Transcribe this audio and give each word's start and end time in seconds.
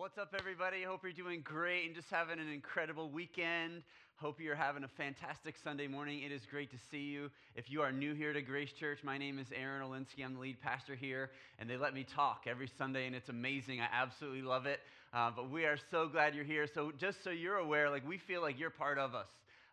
What's 0.00 0.16
up, 0.16 0.34
everybody? 0.38 0.82
Hope 0.82 1.02
you're 1.02 1.12
doing 1.12 1.42
great 1.44 1.84
and 1.84 1.94
just 1.94 2.08
having 2.08 2.38
an 2.38 2.48
incredible 2.48 3.10
weekend. 3.10 3.82
Hope 4.16 4.40
you're 4.40 4.54
having 4.54 4.82
a 4.82 4.88
fantastic 4.88 5.56
Sunday 5.62 5.88
morning. 5.88 6.22
It 6.22 6.32
is 6.32 6.40
great 6.50 6.70
to 6.70 6.78
see 6.90 7.02
you. 7.02 7.30
If 7.54 7.70
you 7.70 7.82
are 7.82 7.92
new 7.92 8.14
here 8.14 8.32
to 8.32 8.40
Grace 8.40 8.72
Church, 8.72 9.00
my 9.04 9.18
name 9.18 9.38
is 9.38 9.48
Aaron 9.54 9.86
Olinsky. 9.86 10.24
I'm 10.24 10.32
the 10.32 10.40
lead 10.40 10.58
pastor 10.62 10.94
here, 10.94 11.32
and 11.58 11.68
they 11.68 11.76
let 11.76 11.92
me 11.92 12.06
talk 12.14 12.44
every 12.46 12.70
Sunday, 12.78 13.06
and 13.06 13.14
it's 13.14 13.28
amazing. 13.28 13.82
I 13.82 13.88
absolutely 13.92 14.40
love 14.40 14.64
it. 14.64 14.80
Uh, 15.12 15.32
but 15.36 15.50
we 15.50 15.66
are 15.66 15.76
so 15.90 16.08
glad 16.08 16.34
you're 16.34 16.44
here. 16.44 16.66
So, 16.66 16.92
just 16.98 17.22
so 17.22 17.28
you're 17.28 17.56
aware, 17.56 17.90
like 17.90 18.08
we 18.08 18.16
feel 18.16 18.40
like 18.40 18.58
you're 18.58 18.70
part 18.70 18.96
of 18.96 19.14
us. 19.14 19.28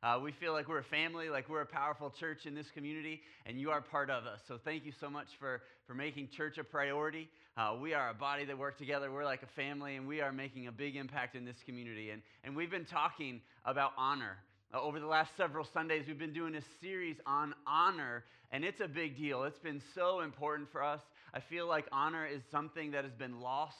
Uh, 0.08 0.18
we 0.18 0.32
feel 0.32 0.54
like 0.54 0.70
we're 0.70 0.80
a 0.80 0.84
family, 0.86 1.30
like 1.30 1.50
we're 1.50 1.60
a 1.60 1.66
powerful 1.66 2.14
church 2.18 2.46
in 2.46 2.56
this 2.56 2.68
community, 2.74 3.20
and 3.46 3.60
you 3.60 3.72
are 3.72 3.82
part 3.82 4.10
of 4.10 4.26
us. 4.26 4.40
So 4.48 4.58
thank 4.64 4.86
you 4.86 4.94
so 5.02 5.10
much 5.10 5.28
for, 5.38 5.62
for 5.86 5.96
making 5.96 6.30
church 6.38 6.58
a 6.58 6.64
priority. 6.64 7.28
Uh, 7.58 7.76
we 7.82 7.94
are 7.94 8.12
a 8.12 8.14
body 8.14 8.46
that 8.46 8.58
work 8.58 8.78
together. 8.78 9.12
We're 9.12 9.26
like 9.26 9.44
a 9.44 9.54
family, 9.54 9.98
and 9.98 10.08
we 10.08 10.22
are 10.22 10.32
making 10.32 10.68
a 10.68 10.72
big 10.72 10.96
impact 10.96 11.36
in 11.36 11.44
this 11.44 11.58
community. 11.66 12.12
And, 12.12 12.22
and 12.46 12.56
we've 12.56 12.72
been 12.72 12.86
talking 12.86 13.42
about 13.66 13.92
honor. 13.98 14.38
Uh, 14.74 14.80
over 14.80 15.02
the 15.02 15.08
last 15.08 15.32
several 15.36 15.68
Sundays, 15.74 16.06
we've 16.08 16.18
been 16.18 16.32
doing 16.32 16.56
a 16.56 16.62
series 16.80 17.18
on 17.26 17.54
honor, 17.66 18.24
and 18.54 18.64
it's 18.64 18.80
a 18.80 18.88
big 18.88 19.18
deal. 19.18 19.44
It's 19.44 19.60
been 19.60 19.82
so 19.94 20.22
important 20.22 20.72
for 20.72 20.82
us. 20.84 21.02
I 21.34 21.42
feel 21.50 21.68
like 21.68 21.86
honor 21.92 22.26
is 22.26 22.42
something 22.50 22.92
that 22.92 23.04
has 23.04 23.14
been 23.14 23.42
lost 23.42 23.76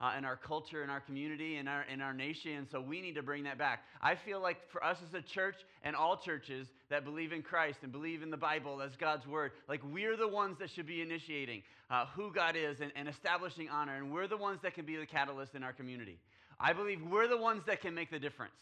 uh, 0.00 0.12
in 0.16 0.24
our 0.24 0.36
culture, 0.36 0.82
in 0.82 0.90
our 0.90 1.00
community, 1.00 1.56
in 1.56 1.68
our, 1.68 1.82
in 1.92 2.00
our 2.00 2.14
nation. 2.14 2.52
And 2.52 2.66
so 2.70 2.80
we 2.80 3.00
need 3.00 3.14
to 3.16 3.22
bring 3.22 3.44
that 3.44 3.58
back. 3.58 3.84
I 4.00 4.14
feel 4.14 4.40
like 4.40 4.56
for 4.70 4.82
us 4.82 4.96
as 5.06 5.14
a 5.14 5.22
church 5.22 5.56
and 5.82 5.94
all 5.94 6.16
churches 6.16 6.66
that 6.88 7.04
believe 7.04 7.32
in 7.32 7.42
Christ 7.42 7.78
and 7.82 7.92
believe 7.92 8.22
in 8.22 8.30
the 8.30 8.36
Bible 8.36 8.80
as 8.80 8.92
God's 8.96 9.26
word, 9.26 9.52
like 9.68 9.80
we're 9.92 10.16
the 10.16 10.28
ones 10.28 10.56
that 10.60 10.70
should 10.70 10.86
be 10.86 11.02
initiating 11.02 11.62
uh, 11.90 12.06
who 12.14 12.32
God 12.32 12.56
is 12.56 12.80
and, 12.80 12.92
and 12.96 13.08
establishing 13.08 13.68
honor. 13.68 13.96
And 13.96 14.12
we're 14.12 14.28
the 14.28 14.36
ones 14.36 14.60
that 14.62 14.74
can 14.74 14.86
be 14.86 14.96
the 14.96 15.06
catalyst 15.06 15.54
in 15.54 15.62
our 15.62 15.72
community. 15.72 16.18
I 16.58 16.72
believe 16.72 17.00
we're 17.02 17.28
the 17.28 17.38
ones 17.38 17.62
that 17.66 17.80
can 17.80 17.94
make 17.94 18.10
the 18.10 18.18
difference. 18.18 18.52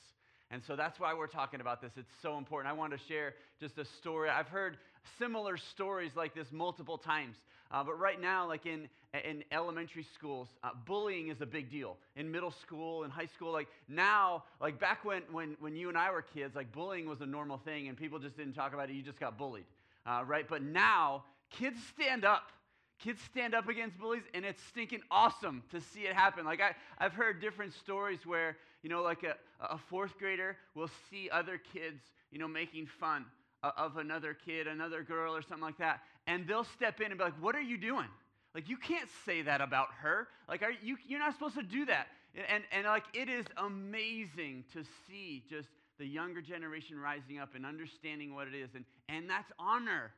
And 0.51 0.63
so 0.67 0.77
that's 0.77 0.99
why 0.99 1.13
we're 1.13 1.27
talking 1.27 1.61
about 1.61 1.83
this. 1.83 1.93
It's 1.97 2.13
so 2.23 2.39
important. 2.39 2.73
I 2.73 2.77
want 2.77 2.93
to 2.93 2.99
share 3.07 3.35
just 3.61 3.77
a 3.79 3.85
story. 3.85 4.31
I've 4.31 4.49
heard 4.49 4.79
similar 5.19 5.57
stories 5.57 6.13
like 6.17 6.35
this 6.35 6.47
multiple 6.53 6.97
times. 6.97 7.37
Uh, 7.71 7.85
but 7.85 7.99
right 7.99 8.19
now, 8.19 8.49
like 8.49 8.65
in, 8.65 8.89
in 9.13 9.45
elementary 9.53 10.07
schools, 10.15 10.49
uh, 10.65 10.71
bullying 10.87 11.29
is 11.29 11.43
a 11.43 11.47
big 11.47 11.71
deal. 11.71 11.99
In 12.17 12.31
middle 12.31 12.51
school 12.51 13.05
and 13.05 13.13
high 13.13 13.27
school, 13.27 13.53
like 13.53 13.69
now, 13.89 14.45
like 14.59 14.81
back 14.81 15.05
when, 15.05 15.23
when, 15.31 15.55
when 15.61 15.77
you 15.77 15.91
and 15.91 15.99
I 15.99 16.11
were 16.11 16.23
kids, 16.23 16.57
like 16.57 16.73
bullying 16.73 17.07
was 17.07 17.21
a 17.21 17.27
normal 17.27 17.59
thing 17.59 17.89
and 17.89 17.97
people 17.97 18.19
just 18.19 18.39
didn't 18.39 18.55
talk 18.55 18.73
about 18.73 18.89
it. 18.89 18.95
You 18.95 19.03
just 19.03 19.21
got 19.21 19.37
bullied, 19.37 19.67
uh, 20.07 20.23
right? 20.27 20.47
But 20.49 20.63
now, 20.63 21.25
kids 21.51 21.77
stand 21.95 22.25
up 22.25 22.51
kids 22.99 23.21
stand 23.23 23.55
up 23.55 23.69
against 23.69 23.99
bullies 23.99 24.23
and 24.35 24.45
it's 24.45 24.63
stinking 24.65 25.01
awesome 25.11 25.63
to 25.71 25.81
see 25.81 26.01
it 26.01 26.15
happen. 26.15 26.45
Like 26.45 26.61
I, 26.61 26.75
i've 26.99 27.13
heard 27.13 27.41
different 27.41 27.73
stories 27.75 28.21
where 28.27 28.57
you 28.83 28.91
know 28.91 29.03
like 29.03 29.23
a, 29.23 29.35
a 29.61 29.79
fourth 29.79 30.19
grader 30.19 30.57
will 30.75 30.91
see 31.11 31.29
other 31.31 31.61
kids 31.73 32.03
you 32.31 32.39
know 32.39 32.49
making 32.49 32.87
fun 32.87 33.25
of 33.63 33.97
another 33.97 34.35
kid 34.35 34.67
another 34.67 35.03
girl 35.03 35.35
or 35.35 35.43
something 35.43 35.65
like 35.65 35.79
that 35.79 36.01
and 36.27 36.47
they'll 36.47 36.65
step 36.65 37.01
in 37.01 37.07
and 37.07 37.19
be 37.19 37.25
like 37.25 37.41
what 37.41 37.55
are 37.55 37.63
you 37.63 37.79
doing? 37.79 38.09
Like 38.55 38.69
you 38.69 38.77
can't 38.77 39.09
say 39.25 39.43
that 39.43 39.61
about 39.61 39.89
her. 40.01 40.29
Like 40.49 40.63
are 40.63 40.73
you, 40.83 40.97
you're 41.07 41.21
not 41.21 41.35
supposed 41.35 41.55
to 41.57 41.63
do 41.63 41.87
that. 41.87 42.09
And, 42.35 42.45
and, 42.49 42.65
and 42.73 42.87
like 42.87 43.05
it 43.15 43.29
is 43.29 43.47
amazing 43.57 44.65
to 44.73 44.85
see 45.07 45.45
just 45.49 45.69
the 45.99 46.07
younger 46.07 46.41
generation 46.41 46.99
rising 46.99 47.39
up 47.39 47.55
and 47.55 47.67
understanding 47.67 48.35
what 48.35 48.47
it 48.47 48.55
is 48.55 48.71
and, 48.75 48.85
and 49.09 49.29
that's 49.29 49.51
honor 49.59 50.13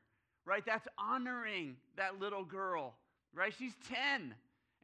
right? 0.50 0.66
That's 0.66 0.88
honoring 0.98 1.76
that 1.96 2.18
little 2.18 2.42
girl, 2.42 2.94
right? 3.32 3.52
She's 3.56 3.72
10 3.88 4.34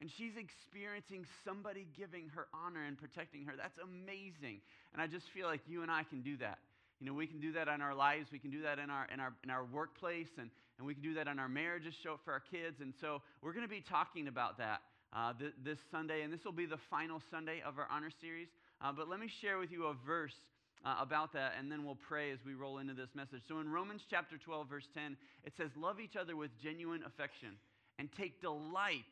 and 0.01 0.09
she's 0.17 0.37
experiencing 0.39 1.27
somebody 1.45 1.89
giving 1.99 2.31
her 2.37 2.47
honor 2.55 2.85
and 2.87 2.97
protecting 2.97 3.45
her. 3.47 3.55
That's 3.57 3.77
amazing. 3.83 4.61
And 4.93 5.03
I 5.03 5.09
just 5.09 5.27
feel 5.35 5.49
like 5.49 5.63
you 5.67 5.83
and 5.83 5.91
I 5.91 6.05
can 6.05 6.23
do 6.23 6.37
that. 6.37 6.59
You 7.01 7.07
know, 7.07 7.15
we 7.15 7.27
can 7.27 7.41
do 7.41 7.51
that 7.53 7.67
in 7.67 7.83
our 7.83 7.97
lives. 7.97 8.29
We 8.31 8.39
can 8.39 8.53
do 8.53 8.63
that 8.63 8.79
in 8.79 8.91
our, 8.91 9.09
in 9.13 9.19
our, 9.19 9.33
in 9.43 9.51
our 9.51 9.65
workplace, 9.65 10.31
and, 10.39 10.51
and 10.79 10.87
we 10.87 10.95
can 10.95 11.03
do 11.03 11.15
that 11.15 11.27
in 11.27 11.39
our 11.41 11.49
marriages, 11.49 11.95
show 12.01 12.13
it 12.13 12.21
for 12.25 12.33
our 12.33 12.43
kids. 12.49 12.81
And 12.81 12.95
so 13.01 13.21
we're 13.43 13.53
going 13.53 13.67
to 13.67 13.69
be 13.69 13.83
talking 13.83 14.29
about 14.29 14.59
that 14.59 14.83
uh, 15.13 15.33
th- 15.39 15.53
this 15.65 15.79
Sunday, 15.91 16.23
and 16.23 16.33
this 16.33 16.45
will 16.45 16.53
be 16.53 16.67
the 16.67 16.79
final 16.89 17.21
Sunday 17.29 17.61
of 17.67 17.77
our 17.79 17.89
honor 17.91 18.11
series. 18.21 18.49
Uh, 18.81 18.93
but 18.93 19.09
let 19.09 19.19
me 19.19 19.29
share 19.43 19.59
with 19.59 19.73
you 19.73 19.87
a 19.87 19.95
verse 20.07 20.37
uh, 20.85 20.97
about 21.01 21.33
that, 21.33 21.55
and 21.59 21.71
then 21.71 21.85
we'll 21.85 21.99
pray 22.09 22.31
as 22.31 22.39
we 22.45 22.55
roll 22.55 22.79
into 22.79 22.95
this 22.95 23.09
message. 23.15 23.43
So 23.49 23.61
in 23.61 23.69
Romans 23.69 24.03
chapter 24.09 24.37
12, 24.39 24.69
verse 24.69 24.89
10, 24.95 25.17
it 25.45 25.53
says, 25.57 25.71
Love 25.77 26.01
each 26.01 26.17
other 26.17 26.37
with 26.37 26.51
genuine 26.63 27.03
affection 27.07 27.57
and 27.99 28.09
take 28.17 28.41
delight 28.41 29.05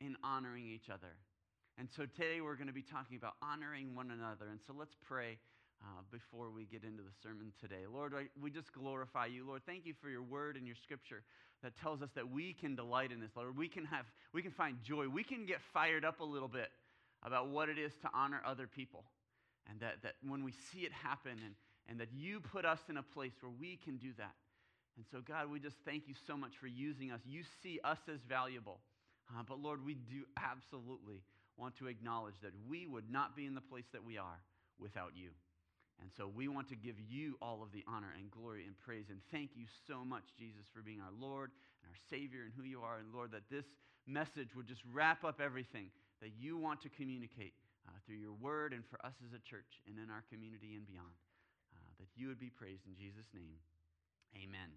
in 0.00 0.16
honoring 0.24 0.66
each 0.66 0.90
other. 0.90 1.14
And 1.78 1.88
so 1.96 2.06
today 2.16 2.40
we're 2.40 2.56
going 2.56 2.68
to 2.68 2.72
be 2.72 2.82
talking 2.82 3.16
about 3.16 3.34
honoring 3.42 3.94
one 3.94 4.10
another. 4.10 4.48
And 4.50 4.60
so 4.66 4.74
let's 4.76 4.96
pray 5.06 5.38
uh, 5.82 6.00
before 6.10 6.50
we 6.50 6.64
get 6.64 6.84
into 6.84 7.02
the 7.02 7.12
sermon 7.22 7.52
today. 7.60 7.84
Lord, 7.92 8.14
I, 8.14 8.26
we 8.40 8.50
just 8.50 8.72
glorify 8.72 9.26
you. 9.26 9.46
Lord, 9.46 9.62
thank 9.66 9.84
you 9.84 9.94
for 10.00 10.08
your 10.08 10.22
word 10.22 10.56
and 10.56 10.66
your 10.66 10.76
scripture 10.82 11.22
that 11.62 11.76
tells 11.80 12.02
us 12.02 12.08
that 12.14 12.30
we 12.30 12.54
can 12.54 12.74
delight 12.74 13.12
in 13.12 13.20
this. 13.20 13.30
Lord, 13.36 13.56
we 13.56 13.68
can 13.68 13.84
have, 13.84 14.06
we 14.32 14.42
can 14.42 14.52
find 14.52 14.76
joy. 14.82 15.08
We 15.08 15.24
can 15.24 15.44
get 15.46 15.58
fired 15.72 16.04
up 16.04 16.20
a 16.20 16.24
little 16.24 16.48
bit 16.48 16.68
about 17.22 17.48
what 17.48 17.68
it 17.68 17.78
is 17.78 17.92
to 18.02 18.08
honor 18.14 18.40
other 18.46 18.66
people. 18.66 19.04
And 19.70 19.80
that, 19.80 20.02
that 20.02 20.14
when 20.26 20.44
we 20.44 20.52
see 20.72 20.80
it 20.80 20.92
happen, 20.92 21.32
and, 21.44 21.54
and 21.88 22.00
that 22.00 22.08
you 22.14 22.40
put 22.40 22.64
us 22.64 22.80
in 22.88 22.96
a 22.96 23.02
place 23.02 23.32
where 23.40 23.52
we 23.58 23.76
can 23.76 23.96
do 23.96 24.12
that. 24.18 24.34
And 24.96 25.04
so, 25.10 25.20
God, 25.20 25.50
we 25.50 25.60
just 25.60 25.76
thank 25.84 26.08
you 26.08 26.14
so 26.26 26.36
much 26.36 26.56
for 26.56 26.66
using 26.66 27.10
us. 27.10 27.20
You 27.26 27.42
see 27.62 27.80
us 27.84 27.98
as 28.12 28.20
valuable. 28.28 28.80
Uh, 29.28 29.42
but, 29.46 29.60
Lord, 29.60 29.84
we 29.84 29.94
do 29.94 30.24
absolutely 30.36 31.22
want 31.56 31.76
to 31.78 31.88
acknowledge 31.88 32.36
that 32.42 32.52
we 32.68 32.86
would 32.86 33.10
not 33.10 33.36
be 33.36 33.46
in 33.46 33.54
the 33.54 33.60
place 33.60 33.86
that 33.92 34.04
we 34.04 34.16
are 34.18 34.40
without 34.78 35.12
you. 35.14 35.30
And 36.00 36.10
so 36.16 36.28
we 36.28 36.48
want 36.48 36.68
to 36.68 36.76
give 36.76 36.96
you 37.00 37.36
all 37.40 37.62
of 37.62 37.72
the 37.72 37.84
honor 37.88 38.12
and 38.18 38.30
glory 38.30 38.64
and 38.66 38.78
praise. 38.78 39.06
And 39.08 39.20
thank 39.32 39.50
you 39.56 39.64
so 39.86 40.04
much, 40.04 40.24
Jesus, 40.38 40.66
for 40.72 40.82
being 40.82 41.00
our 41.00 41.12
Lord 41.18 41.50
and 41.82 41.90
our 41.90 42.00
Savior 42.10 42.42
and 42.44 42.52
who 42.56 42.64
you 42.64 42.80
are. 42.82 42.98
And 42.98 43.12
Lord, 43.14 43.32
that 43.32 43.48
this 43.50 43.64
message 44.06 44.54
would 44.54 44.66
just 44.66 44.82
wrap 44.92 45.24
up 45.24 45.40
everything 45.40 45.90
that 46.20 46.32
you 46.38 46.58
want 46.58 46.82
to 46.82 46.88
communicate 46.90 47.54
uh, 47.86 47.96
through 48.04 48.20
your 48.20 48.34
word 48.34 48.72
and 48.72 48.84
for 48.90 48.98
us 49.04 49.14
as 49.24 49.32
a 49.32 49.42
church 49.48 49.80
and 49.86 49.98
in 49.98 50.10
our 50.10 50.24
community 50.30 50.74
and 50.74 50.86
beyond. 50.86 51.14
Uh, 51.74 51.78
that 51.98 52.08
you 52.14 52.28
would 52.28 52.40
be 52.40 52.50
praised 52.50 52.86
in 52.86 52.94
Jesus' 52.94 53.26
name. 53.34 53.56
Amen. 54.36 54.70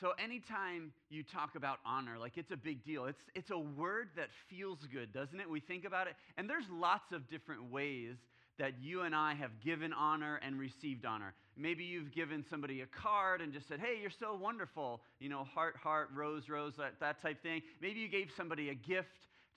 So, 0.00 0.12
anytime 0.22 0.92
you 1.10 1.22
talk 1.22 1.56
about 1.56 1.78
honor, 1.84 2.16
like 2.18 2.38
it's 2.38 2.50
a 2.52 2.56
big 2.56 2.84
deal. 2.84 3.04
It's, 3.04 3.20
it's 3.34 3.50
a 3.50 3.58
word 3.58 4.08
that 4.16 4.28
feels 4.48 4.78
good, 4.90 5.12
doesn't 5.12 5.38
it? 5.38 5.48
We 5.48 5.60
think 5.60 5.84
about 5.84 6.06
it. 6.06 6.14
And 6.38 6.48
there's 6.48 6.64
lots 6.72 7.12
of 7.12 7.28
different 7.28 7.70
ways 7.70 8.16
that 8.58 8.74
you 8.80 9.02
and 9.02 9.14
I 9.14 9.34
have 9.34 9.50
given 9.64 9.92
honor 9.92 10.38
and 10.42 10.58
received 10.58 11.04
honor. 11.06 11.34
Maybe 11.56 11.84
you've 11.84 12.12
given 12.12 12.44
somebody 12.48 12.82
a 12.82 12.86
card 12.86 13.40
and 13.40 13.52
just 13.52 13.68
said, 13.68 13.80
hey, 13.80 13.98
you're 14.00 14.10
so 14.10 14.34
wonderful, 14.34 15.00
you 15.18 15.28
know, 15.28 15.44
heart, 15.44 15.76
heart, 15.76 16.10
rose, 16.14 16.48
rose, 16.48 16.74
that, 16.76 16.94
that 17.00 17.22
type 17.22 17.42
thing. 17.42 17.62
Maybe 17.80 18.00
you 18.00 18.08
gave 18.08 18.28
somebody 18.36 18.68
a 18.68 18.74
gift 18.74 19.08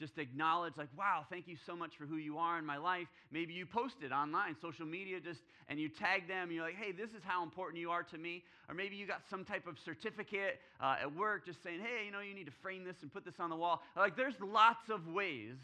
just 0.04 0.18
acknowledge 0.18 0.74
like 0.76 0.90
wow 0.98 1.26
thank 1.30 1.48
you 1.48 1.56
so 1.66 1.78
much 1.78 1.92
for 1.98 2.06
who 2.06 2.18
you 2.18 2.38
are 2.38 2.60
in 2.60 2.66
my 2.66 2.78
life. 2.78 3.08
Maybe 3.32 3.54
you 3.54 3.66
post 3.66 3.96
it 4.04 4.12
online 4.12 4.58
social 4.62 4.86
media 4.86 5.22
just 5.22 5.40
and 5.70 5.80
you 5.80 5.88
tag 5.88 6.28
them 6.28 6.50
and 6.50 6.52
you're 6.52 6.66
like 6.66 6.76
hey 6.76 6.92
this 6.92 7.12
is 7.12 7.24
how 7.24 7.42
important 7.42 7.80
you 7.80 7.90
are 7.90 8.04
to 8.04 8.18
me. 8.18 8.44
Or 8.68 8.76
maybe 8.76 8.98
you 8.98 9.08
got 9.08 9.22
some 9.30 9.46
type 9.46 9.66
of 9.66 9.78
certificate 9.86 10.60
uh, 10.82 10.98
at 11.02 11.16
work 11.16 11.46
just 11.46 11.64
saying 11.64 11.80
hey 11.80 12.06
you 12.06 12.12
know 12.12 12.20
you 12.20 12.36
need 12.36 12.48
to 12.48 12.58
frame 12.62 12.84
this 12.84 12.98
and 13.02 13.14
put 13.14 13.24
this 13.24 13.40
on 13.40 13.50
the 13.50 13.56
wall. 13.56 13.82
Like 13.96 14.18
there's 14.18 14.36
lots 14.42 14.90
of 14.90 15.08
ways 15.08 15.56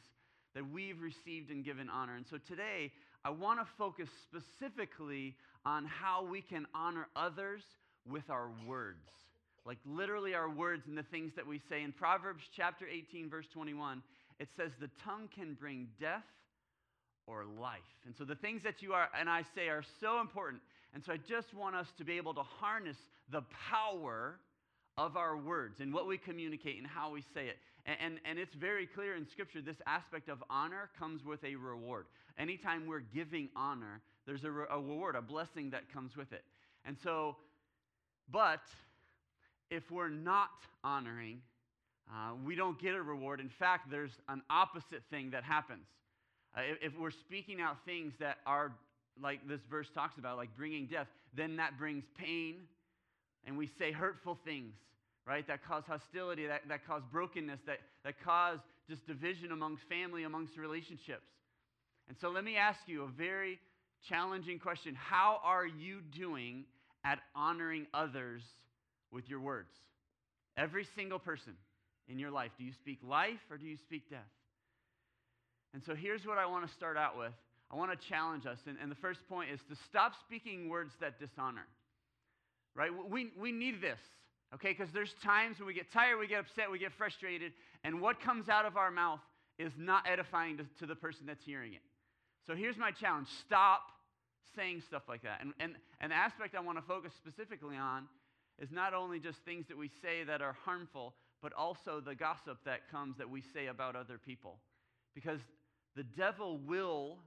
that 0.55 0.63
we've 0.71 1.01
received 1.01 1.51
and 1.51 1.65
given 1.65 1.89
honor. 1.89 2.15
And 2.15 2.25
so 2.29 2.37
today 2.47 2.91
i 3.25 3.29
want 3.29 3.59
to 3.59 3.67
focus 3.77 4.07
specifically 4.23 5.35
on 5.65 5.85
how 5.85 6.23
we 6.23 6.41
can 6.41 6.65
honor 6.73 7.07
others 7.17 7.63
with 8.09 8.29
our 8.29 8.49
words. 8.65 9.09
Like 9.65 9.77
literally 9.85 10.33
our 10.33 10.49
words 10.49 10.83
and 10.87 10.97
the 10.97 11.03
things 11.03 11.33
that 11.35 11.45
we 11.45 11.61
say. 11.69 11.83
In 11.83 11.91
Proverbs 11.91 12.43
chapter 12.55 12.85
18, 12.87 13.29
verse 13.29 13.45
21, 13.53 14.01
it 14.39 14.49
says, 14.55 14.71
The 14.79 14.89
tongue 15.03 15.29
can 15.33 15.53
bring 15.53 15.87
death 15.99 16.23
or 17.27 17.45
life. 17.59 17.79
And 18.05 18.15
so 18.17 18.25
the 18.25 18.35
things 18.35 18.63
that 18.63 18.81
you 18.81 18.93
are 18.93 19.09
and 19.17 19.29
I 19.29 19.43
say 19.55 19.69
are 19.69 19.83
so 19.99 20.19
important. 20.19 20.61
And 20.93 21.03
so 21.03 21.13
I 21.13 21.17
just 21.17 21.53
want 21.53 21.75
us 21.75 21.87
to 21.97 22.03
be 22.03 22.17
able 22.17 22.33
to 22.33 22.41
harness 22.41 22.97
the 23.31 23.43
power 23.69 24.39
of 24.97 25.15
our 25.15 25.37
words 25.37 25.79
and 25.79 25.93
what 25.93 26.07
we 26.07 26.17
communicate 26.17 26.77
and 26.77 26.87
how 26.87 27.11
we 27.11 27.21
say 27.33 27.47
it. 27.47 27.57
And, 27.85 27.97
and, 28.01 28.19
and, 28.25 28.39
it's 28.39 28.53
very 28.53 28.85
clear 28.85 29.15
in 29.15 29.25
Scripture 29.25 29.61
this 29.61 29.77
aspect 29.87 30.27
of 30.27 30.43
honor 30.49 30.89
comes 30.99 31.23
with 31.23 31.43
a 31.43 31.55
reward. 31.55 32.07
Anytime 32.37 32.85
we're 32.85 32.99
giving 32.99 33.49
honor, 33.55 34.01
there's 34.25 34.43
a, 34.43 34.51
re- 34.51 34.65
a 34.69 34.75
reward, 34.77 35.15
a 35.15 35.21
blessing 35.21 35.69
that 35.69 35.91
comes 35.93 36.17
with 36.17 36.33
it. 36.33 36.43
And 36.85 36.97
so, 37.01 37.37
but 38.29 38.61
if 39.71 39.89
we're 39.89 40.09
not 40.09 40.49
honoring, 40.83 41.41
uh, 42.11 42.31
we 42.43 42.55
don't 42.55 42.79
get 42.81 42.95
a 42.95 43.01
reward. 43.01 43.39
In 43.39 43.49
fact, 43.59 43.91
there's 43.91 44.11
an 44.27 44.41
opposite 44.49 45.03
thing 45.11 45.31
that 45.31 45.43
happens. 45.43 45.85
Uh, 46.57 46.61
if, 46.61 46.93
if 46.93 46.99
we're 46.99 47.11
speaking 47.11 47.61
out 47.61 47.77
things 47.85 48.13
that 48.19 48.37
are, 48.45 48.71
like 49.21 49.47
this 49.47 49.59
verse 49.69 49.87
talks 49.93 50.17
about, 50.17 50.37
like 50.37 50.49
bringing 50.57 50.87
death, 50.87 51.07
then 51.35 51.57
that 51.57 51.77
brings 51.77 52.03
pain, 52.17 52.55
and 53.45 53.57
we 53.57 53.69
say 53.77 53.91
hurtful 53.91 54.37
things, 54.43 54.73
right? 55.27 55.45
That 55.47 55.63
cause 55.63 55.83
hostility, 55.87 56.47
that, 56.47 56.61
that 56.67 56.85
cause 56.87 57.03
brokenness, 57.11 57.59
that, 57.67 57.79
that 58.03 58.15
cause 58.23 58.57
just 58.89 59.05
division 59.05 59.51
amongst 59.51 59.83
family, 59.87 60.23
amongst 60.23 60.57
relationships. 60.57 61.27
And 62.07 62.17
so 62.19 62.29
let 62.29 62.43
me 62.43 62.57
ask 62.57 62.79
you 62.87 63.03
a 63.03 63.07
very 63.07 63.59
challenging 64.07 64.57
question 64.57 64.95
How 64.95 65.39
are 65.43 65.67
you 65.67 65.99
doing 66.17 66.65
at 67.05 67.19
honoring 67.35 67.85
others 67.93 68.41
with 69.11 69.29
your 69.29 69.41
words? 69.41 69.69
Every 70.57 70.87
single 70.95 71.19
person 71.19 71.53
in 72.09 72.19
your 72.19 72.31
life. 72.31 72.51
Do 72.57 72.63
you 72.63 72.73
speak 72.73 72.99
life 73.03 73.39
or 73.49 73.57
do 73.57 73.65
you 73.65 73.77
speak 73.77 74.09
death? 74.09 74.19
And 75.73 75.83
so 75.83 75.95
here's 75.95 76.25
what 76.25 76.37
I 76.37 76.45
want 76.45 76.67
to 76.67 76.73
start 76.73 76.97
out 76.97 77.17
with. 77.17 77.33
I 77.71 77.75
want 77.75 77.91
to 77.91 78.07
challenge 78.09 78.45
us. 78.45 78.57
And, 78.65 78.77
and 78.81 78.91
the 78.91 78.95
first 78.95 79.19
point 79.29 79.51
is 79.51 79.59
to 79.69 79.75
stop 79.87 80.13
speaking 80.25 80.69
words 80.69 80.91
that 80.99 81.19
dishonor. 81.19 81.67
Right? 82.75 82.89
We, 83.09 83.29
we 83.39 83.51
need 83.51 83.81
this, 83.81 83.99
okay? 84.55 84.69
Because 84.69 84.91
there's 84.93 85.13
times 85.23 85.59
when 85.59 85.67
we 85.67 85.73
get 85.73 85.91
tired, 85.91 86.17
we 86.17 86.27
get 86.27 86.39
upset, 86.39 86.71
we 86.71 86.79
get 86.79 86.93
frustrated, 86.97 87.51
and 87.83 87.99
what 87.99 88.21
comes 88.21 88.47
out 88.47 88.65
of 88.65 88.77
our 88.77 88.89
mouth 88.89 89.19
is 89.57 89.73
not 89.77 90.03
edifying 90.07 90.57
to, 90.57 90.65
to 90.79 90.85
the 90.85 90.95
person 90.95 91.25
that's 91.27 91.43
hearing 91.43 91.73
it. 91.73 91.81
So 92.47 92.55
here's 92.55 92.77
my 92.77 92.91
challenge 92.91 93.27
stop 93.45 93.81
saying 94.55 94.81
stuff 94.87 95.03
like 95.07 95.21
that. 95.23 95.41
And, 95.41 95.53
and, 95.59 95.73
and 95.99 96.11
the 96.11 96.15
aspect 96.15 96.55
I 96.55 96.61
want 96.61 96.77
to 96.77 96.83
focus 96.83 97.11
specifically 97.17 97.75
on 97.75 98.05
is 98.59 98.71
not 98.71 98.93
only 98.93 99.19
just 99.19 99.39
things 99.45 99.65
that 99.67 99.77
we 99.77 99.89
say 100.01 100.23
that 100.25 100.41
are 100.41 100.55
harmful, 100.65 101.13
but 101.41 101.53
also 101.53 101.99
the 101.99 102.15
gossip 102.15 102.57
that 102.65 102.89
comes 102.91 103.17
that 103.17 103.29
we 103.29 103.41
say 103.53 103.67
about 103.67 103.95
other 103.95 104.17
people. 104.17 104.57
Because 105.15 105.39
the 105.95 106.03
devil 106.03 106.59
will 106.65 107.17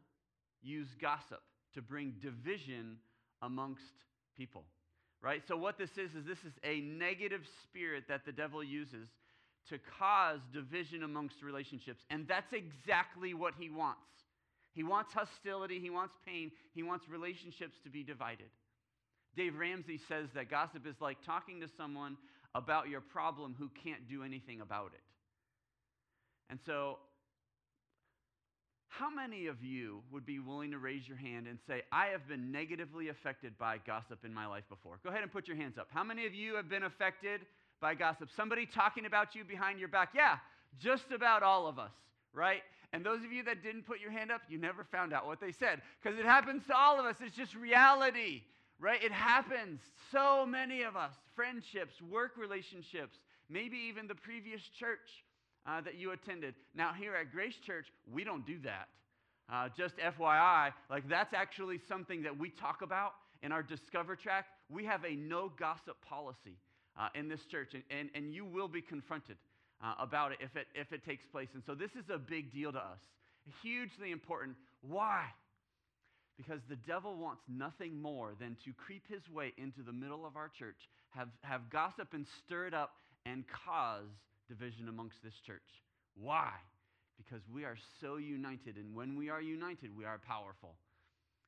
use 0.63 0.89
gossip 1.01 1.43
to 1.75 1.83
bring 1.83 2.15
division 2.21 2.99
amongst 3.41 3.83
people. 4.37 4.65
Right? 5.21 5.43
So, 5.47 5.57
what 5.57 5.79
this 5.79 5.91
is, 5.93 6.15
is 6.15 6.27
this 6.27 6.39
is 6.39 6.53
a 6.65 6.81
negative 6.81 7.43
spirit 7.63 8.05
that 8.09 8.25
the 8.25 8.33
devil 8.33 8.63
uses 8.63 9.09
to 9.69 9.79
cause 9.99 10.41
division 10.53 11.05
amongst 11.05 11.43
relationships. 11.43 12.03
And 12.11 12.27
that's 12.27 12.53
exactly 12.53 13.33
what 13.33 13.55
he 13.59 13.71
wants. 13.71 14.01
He 14.75 14.83
wants 14.83 15.13
hostility, 15.13 15.79
he 15.79 15.91
wants 15.91 16.15
pain, 16.27 16.51
he 16.75 16.83
wants 16.83 17.09
relationships 17.09 17.77
to 17.85 17.91
be 17.91 18.03
divided. 18.03 18.49
Dave 19.37 19.57
Ramsey 19.57 20.01
says 20.09 20.29
that 20.35 20.51
gossip 20.51 20.87
is 20.87 20.97
like 21.01 21.19
talking 21.25 21.61
to 21.61 21.69
someone 21.77 22.17
about 22.55 22.89
your 22.89 23.01
problem 23.01 23.55
who 23.59 23.71
can't 23.83 24.09
do 24.09 24.23
anything 24.23 24.61
about 24.61 24.93
it. 24.95 25.01
And 26.51 26.59
so, 26.67 26.99
how 28.89 29.09
many 29.09 29.47
of 29.47 29.65
you 29.65 30.03
would 30.13 30.27
be 30.27 30.39
willing 30.39 30.71
to 30.73 30.79
raise 30.79 31.09
your 31.09 31.17
hand 31.17 31.47
and 31.47 31.59
say, 31.67 31.83
I 31.91 32.09
have 32.09 32.29
been 32.29 32.53
negatively 32.53 33.09
affected 33.09 33.57
by 33.57 33.79
gossip 33.87 34.23
in 34.23 34.35
my 34.35 34.47
life 34.47 34.65
before? 34.69 34.99
Go 35.03 35.09
ahead 35.09 35.23
and 35.23 35.33
put 35.33 35.49
your 35.49 35.57
hands 35.57 35.79
up. 35.79 35.89
How 35.91 36.05
many 36.05 36.27
of 36.27 36.35
you 36.35 36.57
have 36.57 36.69
been 36.69 36.83
affected 36.83 37.41
by 37.81 37.95
gossip? 37.95 38.29
Somebody 38.37 38.67
talking 38.67 39.07
about 39.07 39.35
you 39.35 39.45
behind 39.45 39.79
your 39.79 39.89
back? 39.89 40.11
Yeah, 40.15 40.37
just 40.79 41.11
about 41.11 41.43
all 41.43 41.67
of 41.67 41.79
us, 41.79 41.93
right? 42.35 42.61
And 42.93 43.03
those 43.03 43.25
of 43.25 43.33
you 43.33 43.43
that 43.45 43.63
didn't 43.63 43.87
put 43.87 43.99
your 43.99 44.11
hand 44.11 44.31
up, 44.31 44.43
you 44.51 44.59
never 44.59 44.85
found 44.85 45.15
out 45.15 45.27
what 45.27 45.41
they 45.41 45.53
said 45.53 45.81
because 46.03 46.19
it 46.19 46.27
happens 46.27 46.63
to 46.67 46.77
all 46.77 47.01
of 47.01 47.07
us. 47.07 47.17
It's 47.25 47.35
just 47.35 47.55
reality, 47.55 48.43
right? 48.83 49.03
It 49.03 49.13
happens. 49.13 49.81
So 50.11 50.45
many 50.45 50.83
of 50.83 50.97
us, 50.97 51.13
friendships, 51.37 51.95
work 52.11 52.33
relationships, 52.37 53.17
maybe 53.49 53.77
even 53.89 54.09
the 54.09 54.15
previous 54.15 54.61
church 54.79 55.25
uh, 55.67 55.81
that 55.83 55.95
you 55.95 56.11
attended. 56.11 56.55
Now, 56.75 56.93
here 56.93 57.15
at 57.15 57.31
Grace 57.33 57.55
Church, 57.65 57.87
we 58.13 58.25
don't 58.25 58.45
do 58.45 58.59
that. 58.65 58.89
Uh, 59.51 59.69
just 59.77 59.95
FYI, 59.99 60.73
like 60.91 61.09
that's 61.09 61.33
actually 61.33 61.79
something 61.89 62.23
that 62.23 62.37
we 62.37 62.51
talk 62.51 62.83
about 62.83 63.13
in 63.43 63.53
our 63.53 63.63
Discover 63.63 64.17
track. 64.17 64.47
We 64.69 64.85
have 64.85 65.05
a 65.05 65.15
no 65.15 65.53
gossip 65.59 65.97
policy 66.05 66.57
uh, 66.99 67.09
in 67.15 67.29
this 67.29 67.45
church, 67.51 67.75
and, 67.75 67.83
and, 67.91 68.09
and 68.15 68.35
you 68.35 68.45
will 68.45 68.69
be 68.69 68.81
confronted 68.81 69.37
uh, 69.83 69.95
about 69.99 70.33
it 70.33 70.39
if, 70.41 70.57
it 70.57 70.67
if 70.75 70.93
it 70.93 71.05
takes 71.05 71.25
place. 71.27 71.49
And 71.55 71.63
so 71.67 71.75
this 71.75 71.91
is 71.93 72.09
a 72.13 72.19
big 72.19 72.53
deal 72.53 72.73
to 72.73 72.79
us, 72.79 73.01
hugely 73.63 74.11
important. 74.11 74.57
Why? 74.81 75.27
Because 76.43 76.63
the 76.69 76.77
devil 76.77 77.17
wants 77.17 77.43
nothing 77.49 78.01
more 78.01 78.33
than 78.41 78.57
to 78.65 78.73
creep 78.73 79.05
his 79.09 79.29
way 79.29 79.53
into 79.59 79.83
the 79.83 79.93
middle 79.93 80.27
of 80.27 80.37
our 80.37 80.49
church, 80.49 80.89
have, 81.11 81.29
have 81.43 81.71
gossip 81.71 82.15
and 82.15 82.27
stir 82.45 82.67
it 82.67 82.75
up, 82.75 82.95
and 83.25 83.45
cause 83.65 84.11
division 84.49 84.89
amongst 84.89 85.23
this 85.23 85.35
church. 85.47 85.63
Why? 86.21 86.51
Because 87.17 87.43
we 87.55 87.65
are 87.65 87.77
so 88.01 88.17
united, 88.17 88.77
and 88.77 88.95
when 88.95 89.17
we 89.17 89.31
are 89.31 89.41
united, 89.41 89.97
we 89.97 90.05
are 90.05 90.19
powerful. 90.27 90.75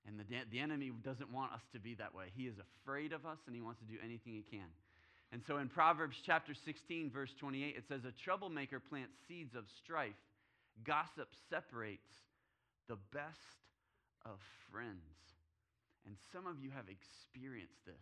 And 0.07 0.21
the, 0.21 0.25
the 0.53 0.61
enemy 0.61 0.93
doesn't 1.03 1.33
want 1.33 1.53
us 1.53 1.63
to 1.73 1.81
be 1.81 1.95
that 1.95 2.15
way. 2.15 2.27
He 2.37 2.45
is 2.45 2.55
afraid 2.85 3.13
of 3.13 3.27
us, 3.27 3.39
and 3.47 3.57
he 3.57 3.63
wants 3.63 3.81
to 3.81 3.87
do 3.87 3.99
anything 4.05 4.35
he 4.35 4.45
can. 4.49 4.69
And 5.33 5.43
so 5.47 5.57
in 5.57 5.69
Proverbs 5.69 6.17
chapter 6.25 6.55
16, 6.55 7.11
verse 7.11 7.31
28, 7.41 7.75
it 7.77 7.85
says, 7.89 8.03
A 8.05 8.13
troublemaker 8.23 8.79
plants 8.79 9.15
seeds 9.27 9.57
of 9.57 9.65
strife. 9.83 10.13
Gossip 10.85 11.29
separates 11.51 12.07
the 12.89 12.99
best 13.13 13.41
of 14.25 14.39
friends. 14.71 15.03
And 16.07 16.17
some 16.33 16.47
of 16.47 16.61
you 16.63 16.71
have 16.71 16.87
experienced 16.89 17.85
this. 17.87 17.95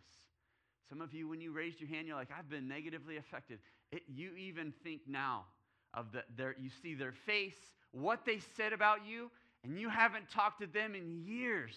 Some 0.89 1.01
of 1.01 1.13
you, 1.13 1.27
when 1.27 1.41
you 1.41 1.51
raised 1.53 1.79
your 1.79 1.89
hand, 1.89 2.07
you're 2.07 2.17
like, 2.17 2.29
I've 2.37 2.49
been 2.49 2.67
negatively 2.67 3.17
affected. 3.17 3.59
It, 3.91 4.03
you 4.07 4.35
even 4.35 4.73
think 4.83 5.01
now 5.07 5.45
of 5.93 6.11
the, 6.11 6.23
their, 6.35 6.55
you 6.59 6.69
see 6.81 6.93
their 6.93 7.13
face, 7.25 7.55
what 7.91 8.25
they 8.25 8.39
said 8.57 8.73
about 8.73 9.05
you, 9.07 9.31
and 9.63 9.79
you 9.79 9.89
haven't 9.89 10.29
talked 10.29 10.59
to 10.61 10.67
them 10.67 10.95
in 10.95 11.23
years 11.25 11.73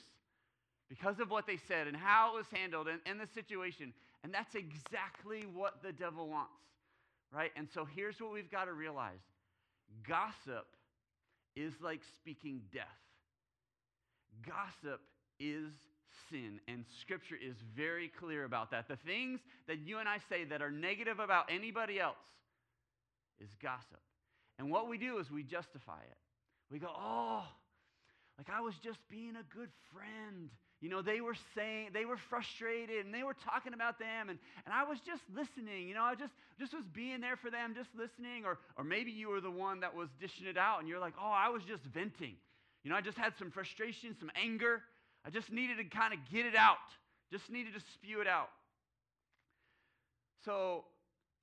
because 0.89 1.21
of 1.21 1.31
what 1.31 1.47
they 1.47 1.59
said 1.69 1.87
and 1.87 1.97
how 1.97 2.35
it 2.35 2.39
was 2.39 2.47
handled 2.53 2.89
and, 2.89 3.01
and 3.07 3.21
the 3.21 3.27
situation. 3.33 3.93
And 4.25 4.35
that's 4.35 4.55
exactly 4.55 5.45
what 5.55 5.83
the 5.83 5.93
devil 5.93 6.29
wants, 6.29 6.51
right? 7.33 7.53
And 7.57 7.69
so 7.73 7.85
here's 7.85 8.21
what 8.21 8.33
we've 8.33 8.51
got 8.51 8.65
to 8.65 8.73
realize 8.73 9.21
gossip 10.07 10.67
is 11.55 11.73
like 11.81 12.01
speaking 12.17 12.61
death. 12.73 13.06
Gossip 14.45 15.01
is 15.39 15.73
sin, 16.31 16.61
and 16.69 16.85
Scripture 17.01 17.37
is 17.37 17.57
very 17.77 18.11
clear 18.21 18.45
about 18.45 18.71
that. 18.71 18.89
The 18.89 18.97
things 18.97 19.41
that 19.69 19.79
you 19.79 19.99
and 19.99 20.09
I 20.09 20.19
say 20.29 20.45
that 20.45 20.63
are 20.63 20.71
negative 20.71 21.19
about 21.19 21.47
anybody 21.51 22.01
else 22.01 22.17
is 23.41 23.51
gossip. 23.63 24.01
And 24.59 24.71
what 24.71 24.89
we 24.89 24.99
do 24.99 25.19
is 25.19 25.31
we 25.31 25.43
justify 25.43 26.01
it. 26.01 26.17
We 26.71 26.79
go, 26.79 26.89
oh, 26.89 27.45
like 28.39 28.49
I 28.53 28.61
was 28.61 28.75
just 28.83 28.99
being 29.09 29.35
a 29.37 29.55
good 29.55 29.71
friend. 29.93 30.51
You 30.81 30.91
know, 30.91 31.01
they 31.01 31.21
were 31.21 31.37
saying, 31.55 31.91
they 31.95 32.05
were 32.05 32.19
frustrated 32.29 33.07
and 33.07 33.15
they 33.15 33.23
were 33.23 33.35
talking 33.35 33.73
about 33.73 33.99
them, 33.99 34.29
and, 34.29 34.39
and 34.65 34.75
I 34.75 34.85
was 34.85 34.99
just 35.01 35.23
listening. 35.35 35.89
You 35.89 35.95
know, 35.95 36.03
I 36.03 36.15
just, 36.15 36.33
just 36.59 36.75
was 36.75 36.85
being 36.93 37.21
there 37.21 37.37
for 37.37 37.51
them, 37.51 37.75
just 37.75 37.89
listening. 37.97 38.45
Or, 38.45 38.59
or 38.77 38.85
maybe 38.85 39.11
you 39.11 39.29
were 39.29 39.41
the 39.41 39.51
one 39.51 39.81
that 39.81 39.95
was 39.95 40.09
dishing 40.21 40.47
it 40.47 40.59
out 40.59 40.81
and 40.81 40.89
you're 40.89 41.01
like, 41.01 41.15
oh, 41.21 41.33
I 41.33 41.49
was 41.49 41.63
just 41.65 41.83
venting. 41.85 42.37
You 42.87 42.91
know, 42.91 42.99
I 42.99 43.01
just 43.01 43.19
had 43.19 43.33
some 43.37 43.51
frustration, 43.51 44.15
some 44.21 44.31
anger. 44.41 44.81
I 45.27 45.31
just 45.31 45.51
needed 45.51 45.79
to 45.79 45.85
kind 45.87 46.15
of 46.15 46.21
get 46.31 46.47
it 46.47 46.55
out, 46.55 46.87
just 47.33 47.51
needed 47.51 47.75
to 47.75 47.81
spew 47.95 48.21
it 48.21 48.29
out. 48.29 48.51
So, 50.45 50.85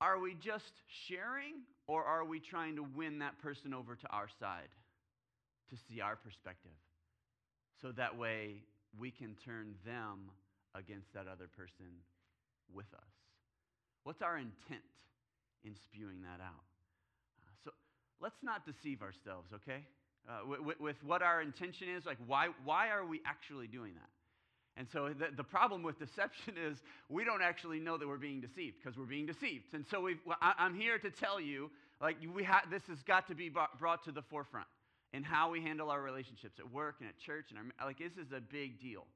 are 0.00 0.18
we 0.18 0.36
just 0.40 0.72
sharing 1.06 1.68
or 1.86 2.02
are 2.02 2.24
we 2.24 2.40
trying 2.40 2.76
to 2.76 2.82
win 2.82 3.18
that 3.18 3.38
person 3.42 3.74
over 3.74 3.94
to 3.94 4.08
our 4.08 4.26
side 4.40 4.72
to 5.68 5.76
see 5.86 6.00
our 6.00 6.16
perspective? 6.16 6.72
So 7.82 7.92
that 7.92 8.16
way 8.16 8.62
we 8.98 9.10
can 9.10 9.36
turn 9.44 9.74
them 9.84 10.30
against 10.74 11.12
that 11.12 11.26
other 11.30 11.50
person 11.54 11.92
with 12.72 12.88
us. 12.94 13.12
What's 14.04 14.22
our 14.22 14.38
intent 14.38 14.80
in 15.62 15.74
spewing 15.76 16.22
that 16.22 16.42
out? 16.42 16.64
Uh, 17.42 17.52
so 17.64 17.70
let's 18.18 18.42
not 18.42 18.64
deceive 18.64 19.02
ourselves, 19.02 19.50
okay? 19.52 19.84
Uh, 20.26 20.56
with, 20.64 20.80
with, 20.80 20.96
what 21.04 21.20
our 21.20 21.42
intention 21.42 21.86
is, 21.88 22.06
like 22.06 22.16
why, 22.26 22.48
why 22.64 22.88
are 22.88 23.04
we 23.04 23.20
actually 23.26 23.66
doing 23.66 23.92
that? 23.94 24.08
And 24.76 24.88
so 24.92 25.10
the, 25.10 25.26
the 25.36 25.44
problem 25.44 25.82
with 25.82 25.98
deception 25.98 26.54
is 26.66 26.78
we 27.08 27.24
don't 27.24 27.42
actually 27.42 27.78
know 27.78 27.96
that 27.96 28.08
we're 28.08 28.16
being 28.16 28.40
deceived 28.40 28.76
because 28.82 28.98
we're 28.98 29.04
being 29.04 29.26
deceived. 29.26 29.74
And 29.74 29.84
so 29.90 30.00
we 30.00 30.16
I, 30.40 30.54
am 30.58 30.74
here 30.74 30.98
to 30.98 31.10
tell 31.10 31.40
you, 31.40 31.70
like 32.00 32.16
we 32.34 32.42
ha- 32.42 32.64
this 32.70 32.82
has 32.88 33.02
got 33.02 33.28
to 33.28 33.34
be 33.34 33.50
brought 33.50 34.04
to 34.04 34.12
the 34.12 34.22
forefront 34.22 34.66
in 35.12 35.22
how 35.22 35.50
we 35.50 35.60
handle 35.60 35.90
our 35.90 36.02
relationships 36.02 36.58
at 36.58 36.70
work 36.72 36.96
and 37.00 37.08
at 37.08 37.18
church. 37.18 37.46
And 37.50 37.58
our, 37.58 37.86
like, 37.86 37.98
this 37.98 38.12
is 38.12 38.32
a 38.32 38.40
big 38.40 38.80
deal. 38.80 39.06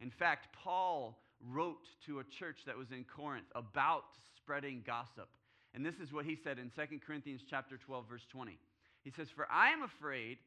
In 0.00 0.10
fact, 0.10 0.48
Paul 0.64 1.18
wrote 1.50 1.86
to 2.06 2.20
a 2.20 2.24
church 2.24 2.58
that 2.66 2.76
was 2.76 2.90
in 2.90 3.04
Corinth 3.04 3.46
about 3.54 4.04
spreading 4.36 4.82
gossip. 4.86 5.28
And 5.74 5.84
this 5.84 5.96
is 6.02 6.12
what 6.12 6.24
he 6.24 6.38
said 6.42 6.58
in 6.58 6.70
2 6.70 7.00
Corinthians 7.06 7.42
chapter 7.48 7.76
12 7.76 8.08
verse 8.08 8.26
20. 8.30 8.58
He 9.04 9.10
says, 9.10 9.28
"For 9.30 9.50
I 9.50 9.70
am 9.70 9.82
afraid 9.82 10.38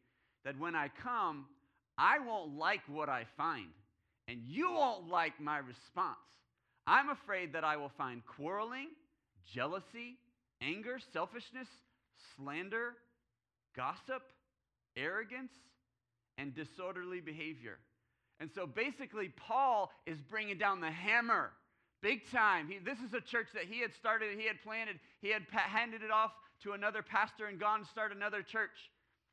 that 0.46 0.58
when 0.60 0.75
I 0.75 0.90
come, 1.04 1.46
I 1.98 2.20
won't 2.20 2.58
like 2.58 2.82
what 2.88 3.10
I 3.10 3.25
find, 3.36 3.72
and 4.28 4.40
you 4.46 4.72
won't 4.72 5.10
like 5.10 5.40
my 5.40 5.58
response. 5.58 6.18
I'm 6.88 7.10
afraid 7.10 7.54
that 7.54 7.64
I 7.64 7.78
will 7.78 7.92
find 7.98 8.22
quarreling, 8.25 8.90
jealousy, 9.52 10.18
anger, 10.62 11.00
selfishness, 11.12 11.68
slander, 12.36 12.94
gossip, 13.75 14.22
arrogance, 14.96 15.52
and 16.38 16.54
disorderly 16.54 17.22
behavior. 17.22 17.80
And 18.40 18.50
so 18.54 18.68
basically, 18.68 19.30
Paul 19.30 19.92
is 20.06 20.20
bringing 20.30 20.58
down 20.58 20.82
the 20.82 20.92
hammer 20.92 21.52
big 22.02 22.30
time. 22.30 22.68
He, 22.68 22.78
this 22.78 23.00
is 23.00 23.14
a 23.14 23.22
church 23.22 23.48
that 23.54 23.64
he 23.64 23.80
had 23.82 23.94
started, 23.94 24.38
he 24.38 24.46
had 24.46 24.62
planted, 24.62 25.00
he 25.22 25.30
had 25.30 25.44
handed 25.52 26.04
it 26.04 26.12
off 26.12 26.32
to 26.62 26.74
another 26.74 27.02
pastor 27.02 27.48
and 27.48 27.60
gone 27.60 27.80
to 27.82 27.86
start 27.88 28.16
another 28.16 28.44
church. 28.44 28.92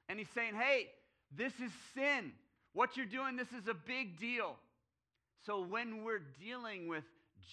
And 0.09 0.19
he's 0.19 0.29
saying, 0.35 0.55
hey, 0.55 0.89
this 1.37 1.53
is 1.55 1.71
sin. 1.95 2.33
What 2.73 2.97
you're 2.97 3.07
doing, 3.07 3.37
this 3.37 3.49
is 3.49 3.69
a 3.69 3.75
big 3.75 4.19
deal. 4.19 4.57
So 5.47 5.63
when 5.63 6.05
we're 6.05 6.23
dealing 6.41 6.89
with 6.89 7.05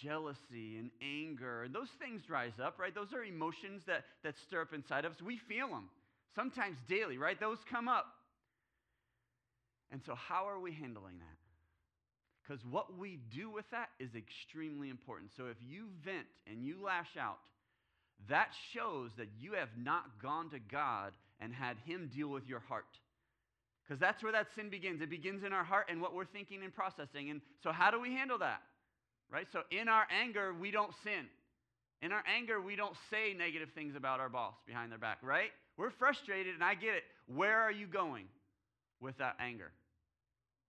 jealousy 0.01 0.77
and 0.77 0.91
anger, 1.01 1.63
and 1.63 1.73
those 1.73 1.89
things 1.99 2.29
rise 2.29 2.59
up, 2.63 2.79
right? 2.79 2.93
Those 2.93 3.13
are 3.13 3.23
emotions 3.23 3.83
that, 3.87 4.03
that 4.23 4.35
stir 4.47 4.61
up 4.61 4.73
inside 4.73 5.05
of 5.05 5.13
us. 5.13 5.21
We 5.21 5.37
feel 5.37 5.69
them, 5.69 5.89
sometimes 6.35 6.77
daily, 6.87 7.17
right? 7.17 7.39
Those 7.39 7.57
come 7.69 7.87
up. 7.87 8.05
And 9.91 10.01
so, 10.05 10.13
how 10.13 10.47
are 10.47 10.59
we 10.59 10.71
handling 10.71 11.17
that? 11.17 11.37
Because 12.43 12.63
what 12.65 12.97
we 12.97 13.19
do 13.33 13.49
with 13.49 13.65
that 13.71 13.89
is 13.99 14.09
extremely 14.15 14.89
important. 14.89 15.31
So, 15.35 15.47
if 15.47 15.57
you 15.67 15.87
vent 16.05 16.27
and 16.45 16.63
you 16.63 16.77
lash 16.83 17.17
out, 17.19 17.39
that 18.27 18.49
shows 18.73 19.11
that 19.17 19.29
you 19.39 19.53
have 19.53 19.69
not 19.77 20.21
gone 20.21 20.49
to 20.51 20.59
God 20.59 21.13
and 21.39 21.53
had 21.53 21.77
Him 21.85 22.09
deal 22.13 22.27
with 22.27 22.47
your 22.47 22.59
heart. 22.59 22.85
Because 23.89 23.99
that's 23.99 24.21
where 24.21 24.31
that 24.33 24.45
sin 24.55 24.69
begins. 24.69 25.01
It 25.01 25.09
begins 25.09 25.43
in 25.43 25.51
our 25.51 25.63
heart 25.63 25.87
and 25.89 25.99
what 25.99 26.13
we're 26.13 26.25
thinking 26.25 26.63
and 26.63 26.71
processing. 26.71 27.31
And 27.31 27.41
so, 27.63 27.71
how 27.71 27.89
do 27.89 27.99
we 27.99 28.13
handle 28.13 28.37
that? 28.37 28.61
Right? 29.31 29.47
So, 29.51 29.61
in 29.71 29.89
our 29.89 30.05
anger, 30.11 30.53
we 30.53 30.69
don't 30.69 30.93
sin. 31.03 31.25
In 32.03 32.11
our 32.11 32.23
anger, 32.27 32.61
we 32.61 32.75
don't 32.75 32.93
say 33.09 33.33
negative 33.35 33.69
things 33.73 33.95
about 33.95 34.19
our 34.19 34.29
boss 34.29 34.53
behind 34.67 34.91
their 34.91 34.99
back, 34.99 35.17
right? 35.23 35.49
We're 35.75 35.89
frustrated, 35.89 36.53
and 36.53 36.63
I 36.63 36.75
get 36.75 36.93
it. 36.93 37.03
Where 37.25 37.59
are 37.61 37.71
you 37.71 37.87
going 37.87 38.25
with 39.01 39.17
that 39.17 39.35
anger? 39.39 39.71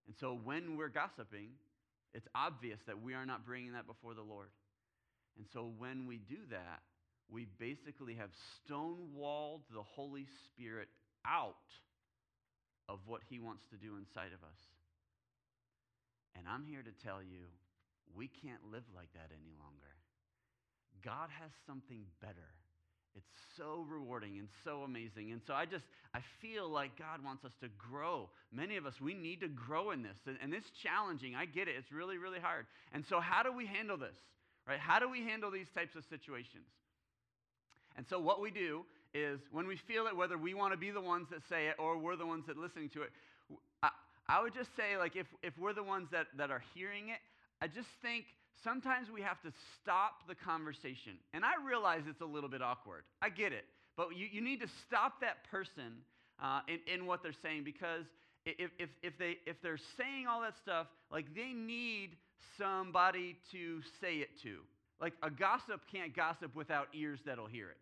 And 0.07 0.15
so, 0.17 0.39
when 0.45 0.77
we're 0.77 0.87
gossiping, 0.87 1.49
it's 2.13 2.27
obvious 2.33 2.79
that 2.87 3.01
we 3.01 3.15
are 3.15 3.25
not 3.25 3.45
bringing 3.45 3.73
that 3.73 3.85
before 3.85 4.13
the 4.13 4.21
Lord. 4.21 4.47
And 5.37 5.45
so, 5.51 5.73
when 5.77 6.07
we 6.07 6.19
do 6.29 6.37
that, 6.51 6.79
we 7.29 7.47
basically 7.59 8.15
have 8.15 8.29
stonewalled 8.63 9.59
the 9.73 9.83
Holy 9.83 10.25
Spirit 10.45 10.87
out 11.25 11.57
of 12.89 12.97
what 13.05 13.21
He 13.29 13.39
wants 13.39 13.61
to 13.69 13.77
do 13.77 13.95
inside 13.95 14.33
of 14.33 14.41
us. 14.41 14.59
And 16.35 16.49
I'm 16.49 16.65
here 16.65 16.81
to 16.81 17.05
tell 17.05 17.21
you, 17.21 17.45
we 18.17 18.27
can't 18.27 18.71
live 18.73 18.83
like 18.95 19.13
that 19.13 19.29
any 19.29 19.53
longer. 19.61 19.93
God 21.05 21.29
has 21.39 21.51
something 21.67 22.01
better. 22.19 22.49
It's 23.15 23.29
so 23.57 23.85
rewarding 23.89 24.37
and 24.37 24.47
so 24.63 24.81
amazing. 24.83 25.31
And 25.31 25.41
so 25.45 25.53
I 25.53 25.65
just, 25.65 25.85
I 26.13 26.19
feel 26.41 26.69
like 26.69 26.97
God 26.97 27.23
wants 27.23 27.45
us 27.45 27.51
to 27.61 27.67
grow. 27.77 28.29
Many 28.51 28.77
of 28.77 28.85
us, 28.85 28.99
we 29.01 29.13
need 29.13 29.41
to 29.41 29.47
grow 29.47 29.91
in 29.91 30.01
this. 30.01 30.17
And, 30.25 30.37
and 30.41 30.53
it's 30.53 30.69
challenging. 30.83 31.35
I 31.35 31.45
get 31.45 31.67
it. 31.67 31.75
It's 31.77 31.91
really, 31.91 32.17
really 32.17 32.39
hard. 32.39 32.65
And 32.93 33.03
so, 33.05 33.19
how 33.19 33.43
do 33.43 33.51
we 33.51 33.65
handle 33.65 33.97
this? 33.97 34.15
Right? 34.67 34.79
How 34.79 34.99
do 34.99 35.09
we 35.09 35.23
handle 35.23 35.51
these 35.51 35.69
types 35.73 35.95
of 35.95 36.03
situations? 36.09 36.67
And 37.97 38.05
so, 38.07 38.19
what 38.19 38.41
we 38.41 38.51
do 38.51 38.85
is 39.13 39.39
when 39.51 39.67
we 39.67 39.77
feel 39.87 40.07
it, 40.07 40.15
whether 40.15 40.37
we 40.37 40.53
want 40.53 40.73
to 40.73 40.77
be 40.77 40.91
the 40.91 41.01
ones 41.01 41.27
that 41.31 41.41
say 41.49 41.67
it 41.67 41.75
or 41.79 41.97
we're 41.97 42.15
the 42.15 42.25
ones 42.25 42.43
that 42.47 42.57
listening 42.57 42.89
to 42.89 43.03
it, 43.03 43.09
I, 43.81 43.89
I 44.27 44.41
would 44.41 44.53
just 44.53 44.69
say, 44.75 44.97
like, 44.97 45.15
if, 45.15 45.25
if 45.41 45.57
we're 45.57 45.73
the 45.73 45.83
ones 45.83 46.07
that, 46.11 46.27
that 46.37 46.51
are 46.51 46.63
hearing 46.75 47.09
it, 47.09 47.19
I 47.61 47.67
just 47.67 47.87
think 48.01 48.25
sometimes 48.63 49.07
we 49.13 49.21
have 49.21 49.41
to 49.41 49.51
stop 49.81 50.27
the 50.27 50.35
conversation. 50.35 51.17
And 51.33 51.43
I 51.43 51.53
realize 51.65 52.01
it's 52.07 52.21
a 52.21 52.25
little 52.25 52.49
bit 52.49 52.61
awkward. 52.61 53.03
I 53.21 53.29
get 53.29 53.53
it. 53.53 53.65
But 53.97 54.15
you, 54.15 54.27
you 54.31 54.41
need 54.41 54.61
to 54.61 54.67
stop 54.87 55.19
that 55.21 55.49
person 55.51 56.05
uh, 56.41 56.61
in, 56.67 57.01
in 57.01 57.05
what 57.05 57.23
they're 57.23 57.33
saying 57.43 57.63
because 57.63 58.05
if, 58.45 58.71
if, 58.79 58.89
if, 59.03 59.17
they, 59.17 59.37
if 59.45 59.57
they're 59.61 59.79
saying 59.97 60.27
all 60.29 60.41
that 60.41 60.53
stuff, 60.61 60.87
like 61.11 61.25
they 61.35 61.51
need 61.53 62.11
somebody 62.57 63.35
to 63.51 63.81
say 63.99 64.15
it 64.17 64.29
to. 64.43 64.59
Like 65.01 65.13
a 65.23 65.29
gossip 65.29 65.81
can't 65.91 66.15
gossip 66.15 66.55
without 66.55 66.87
ears 66.93 67.19
that'll 67.25 67.47
hear 67.47 67.69
it. 67.69 67.77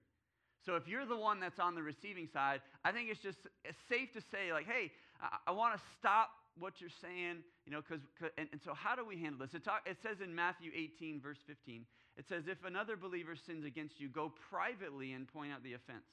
So 0.68 0.76
if 0.76 0.86
you're 0.86 1.06
the 1.06 1.16
one 1.16 1.40
that's 1.40 1.60
on 1.60 1.76
the 1.76 1.82
receiving 1.82 2.28
side, 2.28 2.60
I 2.84 2.92
think 2.92 3.08
it's 3.10 3.22
just 3.22 3.40
safe 3.88 4.12
to 4.12 4.22
say, 4.30 4.52
like, 4.52 4.68
hey, 4.68 4.92
I, 5.22 5.38
I 5.48 5.52
want 5.52 5.74
to 5.74 5.82
stop 5.98 6.28
what 6.60 6.82
you're 6.82 6.90
saying, 7.02 7.38
you 7.66 7.72
know, 7.72 7.80
because, 7.80 8.04
and, 8.38 8.50
and, 8.52 8.60
so 8.62 8.74
how 8.74 8.94
do 8.94 9.06
we 9.06 9.16
handle 9.16 9.40
this? 9.40 9.54
It, 9.54 9.64
talk, 9.64 9.84
it 9.86 9.96
says 10.04 10.18
in 10.22 10.36
Matthew 10.36 10.72
18, 10.76 11.22
verse 11.22 11.38
15, 11.48 11.86
it 12.18 12.26
says, 12.28 12.44
if 12.48 12.66
another 12.66 12.98
believer 12.98 13.36
sins 13.38 13.64
against 13.64 14.02
you, 14.02 14.10
go 14.10 14.34
privately 14.50 15.14
and 15.14 15.26
point 15.26 15.54
out 15.54 15.64
the 15.64 15.74
offense. 15.74 16.04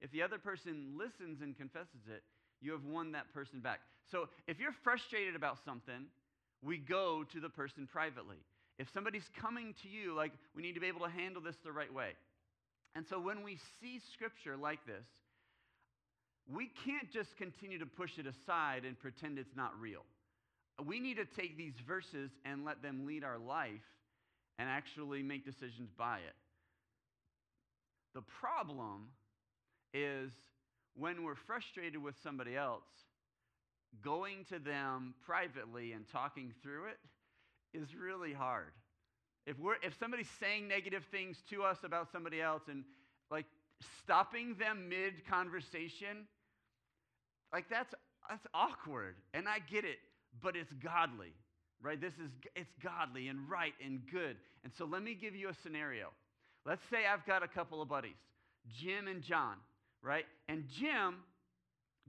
If 0.00 0.10
the 0.12 0.22
other 0.22 0.38
person 0.38 0.94
listens 0.96 1.42
and 1.42 1.54
confesses 1.54 2.08
it, 2.08 2.22
you 2.62 2.72
have 2.72 2.84
won 2.84 3.12
that 3.12 3.34
person 3.34 3.60
back. 3.60 3.80
So 4.10 4.30
if 4.48 4.58
you're 4.58 4.74
frustrated 4.82 5.36
about 5.36 5.58
something, 5.62 6.06
we 6.62 6.78
go 6.78 7.22
to 7.34 7.38
the 7.40 7.50
person 7.50 7.86
privately. 7.86 8.38
If 8.78 8.88
somebody's 8.94 9.28
coming 9.38 9.74
to 9.82 9.88
you, 9.88 10.14
like, 10.14 10.32
we 10.56 10.62
need 10.62 10.72
to 10.72 10.80
be 10.80 10.86
able 10.86 11.00
to 11.00 11.10
handle 11.10 11.42
this 11.42 11.56
the 11.62 11.72
right 11.72 11.92
way. 11.92 12.12
And 12.94 13.04
so 13.08 13.18
when 13.18 13.42
we 13.42 13.58
see 13.80 14.00
scripture 14.12 14.56
like 14.56 14.84
this, 14.86 15.04
we 16.52 16.70
can't 16.84 17.10
just 17.10 17.36
continue 17.36 17.78
to 17.78 17.86
push 17.86 18.18
it 18.18 18.26
aside 18.26 18.84
and 18.84 18.98
pretend 18.98 19.38
it's 19.38 19.56
not 19.56 19.72
real. 19.80 20.04
We 20.84 21.00
need 21.00 21.16
to 21.16 21.24
take 21.24 21.56
these 21.56 21.74
verses 21.86 22.30
and 22.44 22.64
let 22.64 22.82
them 22.82 23.06
lead 23.06 23.24
our 23.24 23.38
life 23.38 23.70
and 24.58 24.68
actually 24.68 25.22
make 25.22 25.44
decisions 25.44 25.90
by 25.96 26.18
it. 26.18 26.34
The 28.14 28.22
problem 28.40 29.08
is 29.92 30.30
when 30.96 31.24
we're 31.24 31.34
frustrated 31.46 32.02
with 32.02 32.14
somebody 32.22 32.56
else, 32.56 32.82
going 34.02 34.44
to 34.50 34.58
them 34.58 35.14
privately 35.24 35.92
and 35.92 36.04
talking 36.12 36.52
through 36.62 36.86
it 36.86 36.98
is 37.78 37.88
really 37.94 38.32
hard. 38.32 38.72
If, 39.46 39.58
we're, 39.58 39.76
if 39.82 39.98
somebody's 39.98 40.30
saying 40.40 40.68
negative 40.68 41.04
things 41.10 41.36
to 41.50 41.62
us 41.62 41.78
about 41.84 42.10
somebody 42.10 42.40
else 42.40 42.62
and 42.68 42.84
like 43.30 43.46
stopping 44.02 44.54
them 44.58 44.88
mid 44.88 45.26
conversation, 45.26 46.26
like 47.52 47.68
that's, 47.68 47.94
that's 48.28 48.46
awkward. 48.54 49.16
And 49.34 49.48
I 49.48 49.58
get 49.58 49.84
it, 49.84 49.98
but 50.42 50.56
it's 50.56 50.72
godly, 50.74 51.32
right? 51.82 52.00
This 52.00 52.14
is, 52.14 52.30
it's 52.56 52.72
godly 52.82 53.28
and 53.28 53.48
right 53.48 53.74
and 53.84 54.00
good. 54.10 54.36
And 54.62 54.72
so 54.76 54.86
let 54.86 55.02
me 55.02 55.14
give 55.14 55.36
you 55.36 55.48
a 55.50 55.54
scenario. 55.62 56.08
Let's 56.64 56.82
say 56.90 57.06
I've 57.06 57.26
got 57.26 57.42
a 57.42 57.48
couple 57.48 57.82
of 57.82 57.88
buddies, 57.88 58.16
Jim 58.68 59.08
and 59.08 59.22
John, 59.22 59.56
right? 60.02 60.24
And 60.48 60.64
Jim, 60.68 61.16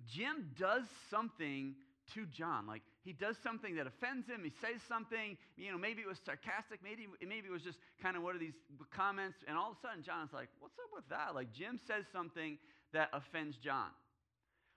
Jim 0.07 0.51
does 0.57 0.85
something 1.09 1.75
to 2.13 2.25
John. 2.27 2.67
Like 2.67 2.81
he 3.03 3.13
does 3.13 3.37
something 3.43 3.75
that 3.75 3.87
offends 3.87 4.27
him. 4.27 4.41
He 4.43 4.51
says 4.61 4.81
something, 4.87 5.37
you 5.57 5.71
know, 5.71 5.77
maybe 5.77 6.01
it 6.01 6.07
was 6.07 6.19
sarcastic, 6.25 6.79
maybe, 6.83 7.07
maybe 7.21 7.47
it 7.47 7.51
was 7.51 7.61
just 7.61 7.79
kind 8.01 8.15
of 8.15 8.23
one 8.23 8.35
of 8.35 8.39
these 8.39 8.55
comments. 8.95 9.37
And 9.47 9.57
all 9.57 9.71
of 9.71 9.77
a 9.77 9.87
sudden, 9.87 10.03
John's 10.03 10.33
like, 10.33 10.49
what's 10.59 10.77
up 10.79 10.89
with 10.93 11.07
that? 11.09 11.35
Like 11.35 11.51
Jim 11.53 11.79
says 11.87 12.05
something 12.11 12.57
that 12.93 13.09
offends 13.13 13.57
John. 13.57 13.89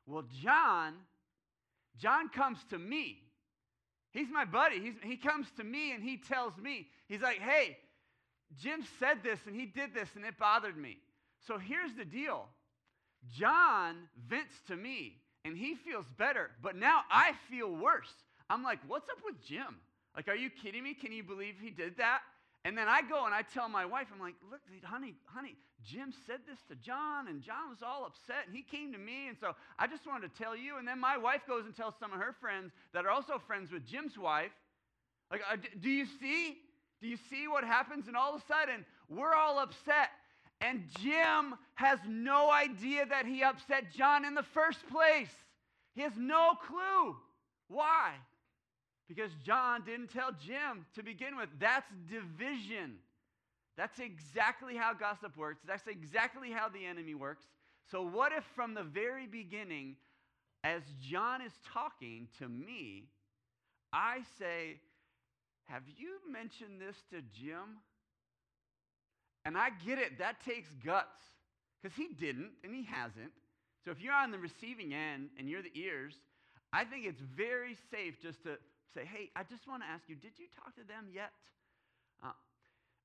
Well, 0.06 0.24
John, 0.42 0.94
John 1.98 2.28
comes 2.28 2.58
to 2.70 2.78
me. 2.78 3.18
He's 4.10 4.28
my 4.30 4.44
buddy. 4.44 4.80
He's, 4.80 4.94
he 5.02 5.16
comes 5.16 5.46
to 5.58 5.64
me 5.64 5.92
and 5.92 6.02
he 6.02 6.16
tells 6.16 6.56
me, 6.56 6.86
he's 7.08 7.20
like, 7.20 7.40
hey, 7.40 7.76
Jim 8.58 8.82
said 8.98 9.22
this 9.22 9.38
and 9.46 9.54
he 9.54 9.66
did 9.66 9.94
this 9.94 10.08
and 10.16 10.24
it 10.24 10.38
bothered 10.38 10.76
me. 10.76 10.98
So 11.46 11.58
here's 11.58 11.94
the 11.94 12.04
deal 12.04 12.46
John 13.36 13.96
vents 14.28 14.54
to 14.68 14.76
me 14.76 15.16
and 15.44 15.56
he 15.56 15.74
feels 15.74 16.06
better, 16.16 16.50
but 16.62 16.76
now 16.76 17.02
I 17.10 17.32
feel 17.50 17.70
worse. 17.70 18.12
I'm 18.50 18.62
like, 18.62 18.78
what's 18.86 19.08
up 19.08 19.18
with 19.24 19.42
Jim? 19.44 19.76
Like, 20.16 20.28
are 20.28 20.34
you 20.34 20.50
kidding 20.50 20.82
me? 20.82 20.94
Can 20.94 21.12
you 21.12 21.22
believe 21.22 21.54
he 21.60 21.70
did 21.70 21.96
that? 21.98 22.20
And 22.64 22.76
then 22.76 22.88
I 22.88 23.02
go 23.02 23.24
and 23.24 23.34
I 23.34 23.42
tell 23.42 23.68
my 23.68 23.86
wife, 23.86 24.08
I'm 24.12 24.20
like, 24.20 24.34
look, 24.50 24.60
honey, 24.84 25.14
honey, 25.26 25.54
Jim 25.84 26.12
said 26.26 26.40
this 26.46 26.58
to 26.68 26.74
John, 26.74 27.28
and 27.28 27.40
John 27.40 27.70
was 27.70 27.82
all 27.82 28.04
upset, 28.04 28.46
and 28.46 28.54
he 28.54 28.62
came 28.62 28.92
to 28.92 28.98
me, 28.98 29.28
and 29.28 29.36
so 29.40 29.54
I 29.78 29.86
just 29.86 30.06
wanted 30.06 30.34
to 30.34 30.42
tell 30.42 30.56
you. 30.56 30.76
And 30.76 30.86
then 30.86 30.98
my 30.98 31.16
wife 31.16 31.42
goes 31.46 31.64
and 31.66 31.76
tells 31.76 31.94
some 32.00 32.12
of 32.12 32.18
her 32.18 32.34
friends 32.40 32.72
that 32.92 33.06
are 33.06 33.10
also 33.10 33.40
friends 33.46 33.70
with 33.70 33.86
Jim's 33.86 34.18
wife, 34.18 34.50
like, 35.30 35.42
uh, 35.50 35.56
do 35.80 35.88
you 35.88 36.06
see? 36.20 36.58
Do 37.00 37.06
you 37.06 37.18
see 37.30 37.46
what 37.46 37.62
happens? 37.62 38.08
And 38.08 38.16
all 38.16 38.34
of 38.34 38.42
a 38.42 38.44
sudden, 38.46 38.84
we're 39.08 39.34
all 39.34 39.58
upset. 39.60 40.10
And 40.60 40.84
Jim 41.00 41.54
has 41.74 41.98
no 42.06 42.50
idea 42.50 43.06
that 43.06 43.26
he 43.26 43.42
upset 43.42 43.92
John 43.92 44.24
in 44.24 44.34
the 44.34 44.42
first 44.42 44.80
place. 44.88 45.30
He 45.94 46.02
has 46.02 46.12
no 46.16 46.54
clue. 46.66 47.16
Why? 47.68 48.12
Because 49.08 49.30
John 49.44 49.82
didn't 49.84 50.08
tell 50.08 50.32
Jim 50.32 50.84
to 50.94 51.02
begin 51.02 51.36
with. 51.36 51.48
That's 51.60 51.86
division. 52.10 52.96
That's 53.76 54.00
exactly 54.00 54.76
how 54.76 54.92
gossip 54.94 55.36
works. 55.36 55.60
That's 55.66 55.86
exactly 55.86 56.50
how 56.50 56.68
the 56.68 56.84
enemy 56.84 57.14
works. 57.14 57.44
So, 57.90 58.02
what 58.02 58.32
if 58.32 58.44
from 58.54 58.74
the 58.74 58.82
very 58.82 59.26
beginning, 59.26 59.96
as 60.64 60.82
John 61.00 61.40
is 61.40 61.52
talking 61.72 62.28
to 62.38 62.48
me, 62.48 63.04
I 63.92 64.18
say, 64.38 64.80
Have 65.66 65.84
you 65.96 66.18
mentioned 66.30 66.80
this 66.80 66.96
to 67.10 67.22
Jim? 67.32 67.78
And 69.48 69.56
I 69.56 69.70
get 69.86 69.98
it, 69.98 70.18
that 70.18 70.44
takes 70.44 70.68
guts. 70.84 71.08
Because 71.80 71.96
he 71.96 72.08
didn't, 72.20 72.50
and 72.62 72.74
he 72.74 72.84
hasn't. 72.84 73.32
So 73.82 73.90
if 73.90 73.98
you're 74.02 74.12
on 74.12 74.30
the 74.30 74.38
receiving 74.38 74.92
end 74.92 75.30
and 75.38 75.48
you're 75.48 75.62
the 75.62 75.72
ears, 75.74 76.12
I 76.70 76.84
think 76.84 77.06
it's 77.06 77.22
very 77.34 77.78
safe 77.90 78.20
just 78.20 78.42
to 78.42 78.58
say, 78.94 79.06
hey, 79.06 79.30
I 79.34 79.44
just 79.44 79.66
want 79.66 79.82
to 79.84 79.88
ask 79.88 80.04
you, 80.06 80.16
did 80.16 80.32
you 80.36 80.46
talk 80.54 80.74
to 80.74 80.86
them 80.86 81.06
yet? 81.14 81.32
Uh, 82.22 82.32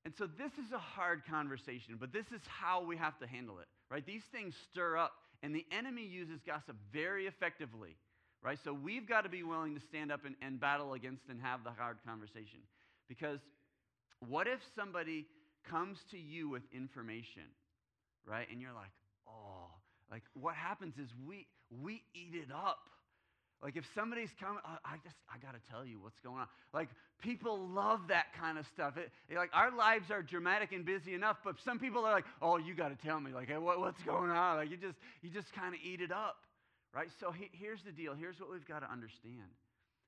and 0.04 0.12
so 0.18 0.26
this 0.26 0.52
is 0.52 0.72
a 0.72 0.78
hard 0.78 1.22
conversation, 1.24 1.96
but 1.98 2.12
this 2.12 2.26
is 2.26 2.42
how 2.46 2.84
we 2.84 2.98
have 2.98 3.18
to 3.20 3.26
handle 3.26 3.58
it. 3.58 3.68
right? 3.90 4.04
These 4.04 4.24
things 4.30 4.54
stir 4.70 4.98
up, 4.98 5.12
and 5.42 5.54
the 5.54 5.64
enemy 5.70 6.04
uses 6.04 6.40
gossip 6.46 6.76
very 6.92 7.26
effectively, 7.26 7.96
right? 8.42 8.58
So 8.62 8.74
we've 8.74 9.08
got 9.08 9.22
to 9.22 9.30
be 9.30 9.44
willing 9.44 9.74
to 9.76 9.80
stand 9.80 10.12
up 10.12 10.26
and, 10.26 10.34
and 10.42 10.60
battle 10.60 10.92
against 10.92 11.22
and 11.30 11.40
have 11.40 11.64
the 11.64 11.70
hard 11.70 11.96
conversation. 12.06 12.58
Because 13.08 13.40
what 14.28 14.46
if 14.46 14.60
somebody 14.76 15.26
comes 15.68 15.98
to 16.10 16.18
you 16.18 16.48
with 16.48 16.62
information, 16.72 17.42
right? 18.26 18.46
And 18.50 18.60
you're 18.60 18.72
like, 18.72 18.90
oh, 19.28 19.70
like 20.10 20.22
what 20.34 20.54
happens 20.54 20.94
is 20.98 21.08
we 21.26 21.46
we 21.82 22.02
eat 22.14 22.34
it 22.34 22.52
up. 22.54 22.78
Like 23.62 23.76
if 23.76 23.84
somebody's 23.94 24.28
coming, 24.38 24.60
I, 24.84 24.96
just 25.02 25.16
I 25.26 25.38
gotta 25.38 25.58
tell 25.70 25.86
you 25.86 25.98
what's 25.98 26.20
going 26.20 26.36
on. 26.36 26.46
Like 26.74 26.90
people 27.22 27.66
love 27.68 28.08
that 28.08 28.26
kind 28.38 28.58
of 28.58 28.66
stuff. 28.66 28.98
It, 28.98 29.10
like 29.34 29.50
our 29.54 29.74
lives 29.74 30.10
are 30.10 30.22
dramatic 30.22 30.72
and 30.72 30.84
busy 30.84 31.14
enough, 31.14 31.38
but 31.42 31.56
some 31.64 31.78
people 31.78 32.04
are 32.04 32.12
like, 32.12 32.26
oh, 32.42 32.58
you 32.58 32.74
gotta 32.74 32.96
tell 32.96 33.18
me, 33.20 33.32
like, 33.32 33.48
hey, 33.48 33.56
what, 33.56 33.80
what's 33.80 34.02
going 34.02 34.30
on? 34.30 34.56
Like 34.56 34.70
you 34.70 34.76
just 34.76 34.98
you 35.22 35.30
just 35.30 35.52
kind 35.54 35.74
of 35.74 35.80
eat 35.82 36.02
it 36.02 36.12
up, 36.12 36.36
right? 36.94 37.08
So 37.20 37.32
he, 37.32 37.48
here's 37.52 37.80
the 37.86 37.92
deal. 37.92 38.12
Here's 38.14 38.38
what 38.38 38.52
we've 38.52 38.68
got 38.68 38.80
to 38.80 38.90
understand 38.92 39.48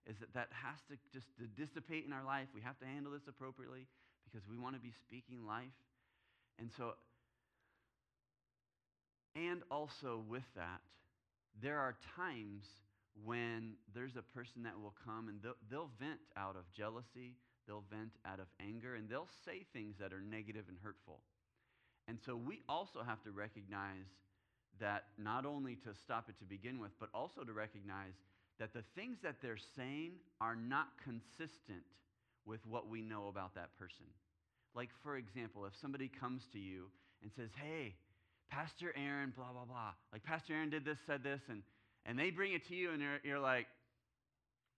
is 0.06 0.16
that 0.20 0.32
that 0.34 0.48
has 0.52 0.78
to 0.88 0.94
just 1.12 1.26
to 1.38 1.46
dissipate 1.58 2.04
in 2.04 2.12
our 2.12 2.24
life. 2.24 2.46
We 2.54 2.60
have 2.60 2.78
to 2.80 2.86
handle 2.86 3.12
this 3.12 3.26
appropriately 3.26 3.86
because 4.26 4.46
we 4.48 4.58
want 4.58 4.74
to 4.74 4.80
be 4.80 4.92
speaking 5.06 5.46
life. 5.46 5.76
And 6.58 6.70
so, 6.76 6.92
and 9.34 9.62
also 9.70 10.22
with 10.28 10.44
that, 10.56 10.80
there 11.62 11.78
are 11.78 11.96
times 12.16 12.64
when 13.24 13.74
there's 13.94 14.16
a 14.16 14.22
person 14.22 14.62
that 14.64 14.78
will 14.78 14.94
come 15.04 15.28
and 15.28 15.40
they'll, 15.42 15.56
they'll 15.70 15.90
vent 15.98 16.20
out 16.36 16.56
of 16.56 16.70
jealousy, 16.76 17.36
they'll 17.66 17.84
vent 17.90 18.12
out 18.26 18.40
of 18.40 18.46
anger, 18.60 18.94
and 18.94 19.08
they'll 19.08 19.28
say 19.44 19.64
things 19.72 19.96
that 20.00 20.12
are 20.12 20.20
negative 20.20 20.64
and 20.68 20.76
hurtful. 20.82 21.20
And 22.08 22.18
so 22.24 22.36
we 22.36 22.60
also 22.68 23.02
have 23.02 23.22
to 23.24 23.30
recognize 23.30 24.06
that 24.80 25.04
not 25.18 25.46
only 25.46 25.76
to 25.76 25.94
stop 26.04 26.28
it 26.28 26.38
to 26.38 26.44
begin 26.44 26.78
with, 26.78 26.92
but 27.00 27.08
also 27.14 27.42
to 27.42 27.52
recognize 27.52 28.12
that 28.58 28.72
the 28.72 28.84
things 28.94 29.18
that 29.22 29.36
they're 29.42 29.58
saying 29.76 30.12
are 30.40 30.56
not 30.56 30.88
consistent 31.02 31.84
with 32.46 32.64
what 32.66 32.88
we 32.88 33.02
know 33.02 33.28
about 33.28 33.54
that 33.54 33.76
person. 33.78 34.06
Like, 34.74 34.90
for 35.02 35.16
example, 35.16 35.66
if 35.66 35.72
somebody 35.80 36.08
comes 36.08 36.42
to 36.52 36.58
you 36.58 36.86
and 37.22 37.30
says, 37.34 37.50
Hey, 37.60 37.94
Pastor 38.50 38.94
Aaron, 38.96 39.32
blah, 39.36 39.52
blah, 39.52 39.64
blah. 39.64 39.92
Like, 40.12 40.22
Pastor 40.22 40.54
Aaron 40.54 40.70
did 40.70 40.84
this, 40.84 40.98
said 41.06 41.22
this, 41.22 41.40
and, 41.48 41.62
and 42.04 42.18
they 42.18 42.30
bring 42.30 42.52
it 42.52 42.66
to 42.68 42.74
you, 42.74 42.92
and 42.92 43.02
you're, 43.02 43.18
you're 43.24 43.40
like, 43.40 43.66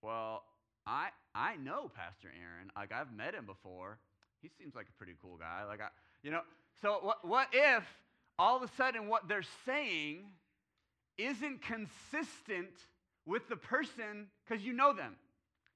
Well, 0.01 0.43
I, 0.87 1.09
I 1.35 1.57
know 1.57 1.89
Pastor 1.89 2.29
Aaron. 2.29 2.71
Like, 2.75 2.91
I've 2.91 3.13
met 3.13 3.35
him 3.35 3.45
before. 3.45 3.99
He 4.41 4.49
seems 4.57 4.73
like 4.73 4.87
a 4.87 4.97
pretty 4.97 5.13
cool 5.21 5.37
guy. 5.37 5.63
Like, 5.67 5.81
I, 5.81 5.89
you 6.23 6.31
know, 6.31 6.41
so 6.81 6.99
what, 7.01 7.27
what 7.27 7.47
if 7.53 7.83
all 8.39 8.55
of 8.55 8.63
a 8.63 8.69
sudden 8.77 9.07
what 9.09 9.27
they're 9.27 9.43
saying 9.65 10.23
isn't 11.17 11.61
consistent 11.61 12.71
with 13.25 13.47
the 13.49 13.57
person 13.57 14.27
because 14.47 14.63
you 14.63 14.73
know 14.73 14.93
them. 14.93 15.15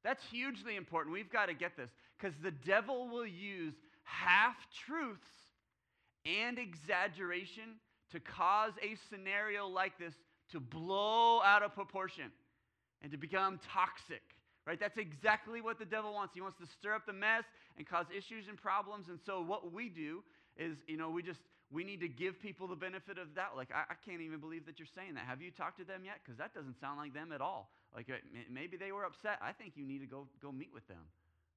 That's 0.03 0.23
hugely 0.31 0.75
important. 0.75 1.13
We've 1.13 1.31
got 1.31 1.47
to 1.47 1.53
get 1.53 1.77
this 1.77 1.89
because 2.17 2.35
the 2.43 2.51
devil 2.51 3.09
will 3.09 3.25
use 3.25 3.73
half 4.03 4.55
truths 4.85 5.27
and 6.25 6.57
exaggeration 6.59 7.79
to 8.11 8.19
cause 8.19 8.73
a 8.81 8.95
scenario 9.09 9.67
like 9.67 9.97
this 9.97 10.13
to 10.51 10.59
blow 10.59 11.41
out 11.41 11.63
of 11.63 11.73
proportion 11.73 12.31
and 13.01 13.11
to 13.11 13.17
become 13.17 13.59
toxic. 13.73 14.21
Right? 14.65 14.79
That's 14.79 14.97
exactly 14.97 15.59
what 15.59 15.77
the 15.77 15.85
devil 15.85 16.13
wants. 16.13 16.33
He 16.33 16.41
wants 16.41 16.57
to 16.59 16.67
stir 16.79 16.93
up 16.93 17.05
the 17.05 17.13
mess 17.13 17.43
and 17.77 17.87
cause 17.87 18.05
issues 18.15 18.47
and 18.47 18.57
problems. 18.57 19.09
And 19.09 19.19
so 19.25 19.41
what 19.41 19.73
we 19.73 19.89
do 19.89 20.23
is, 20.55 20.77
you 20.87 20.95
know, 20.95 21.09
we 21.09 21.21
just 21.21 21.41
we 21.71 21.83
need 21.83 21.99
to 22.01 22.07
give 22.07 22.39
people 22.39 22.67
the 22.67 22.75
benefit 22.75 23.17
of 23.17 23.33
that. 23.35 23.57
Like, 23.57 23.69
I, 23.73 23.91
I 23.91 23.95
can't 24.05 24.21
even 24.21 24.39
believe 24.39 24.65
that 24.67 24.79
you're 24.79 24.87
saying 24.95 25.15
that. 25.15 25.25
Have 25.25 25.41
you 25.41 25.51
talked 25.51 25.79
to 25.79 25.83
them 25.85 26.05
yet? 26.05 26.19
Because 26.23 26.37
that 26.37 26.53
doesn't 26.53 26.79
sound 26.79 26.99
like 26.99 27.13
them 27.13 27.31
at 27.33 27.41
all. 27.41 27.71
Like, 27.95 28.09
uh, 28.09 28.17
maybe 28.51 28.77
they 28.77 28.91
were 28.91 29.05
upset. 29.05 29.37
I 29.41 29.51
think 29.51 29.73
you 29.75 29.85
need 29.85 29.99
to 29.99 30.07
go, 30.07 30.27
go 30.41 30.51
meet 30.51 30.73
with 30.73 30.87
them. 30.87 31.05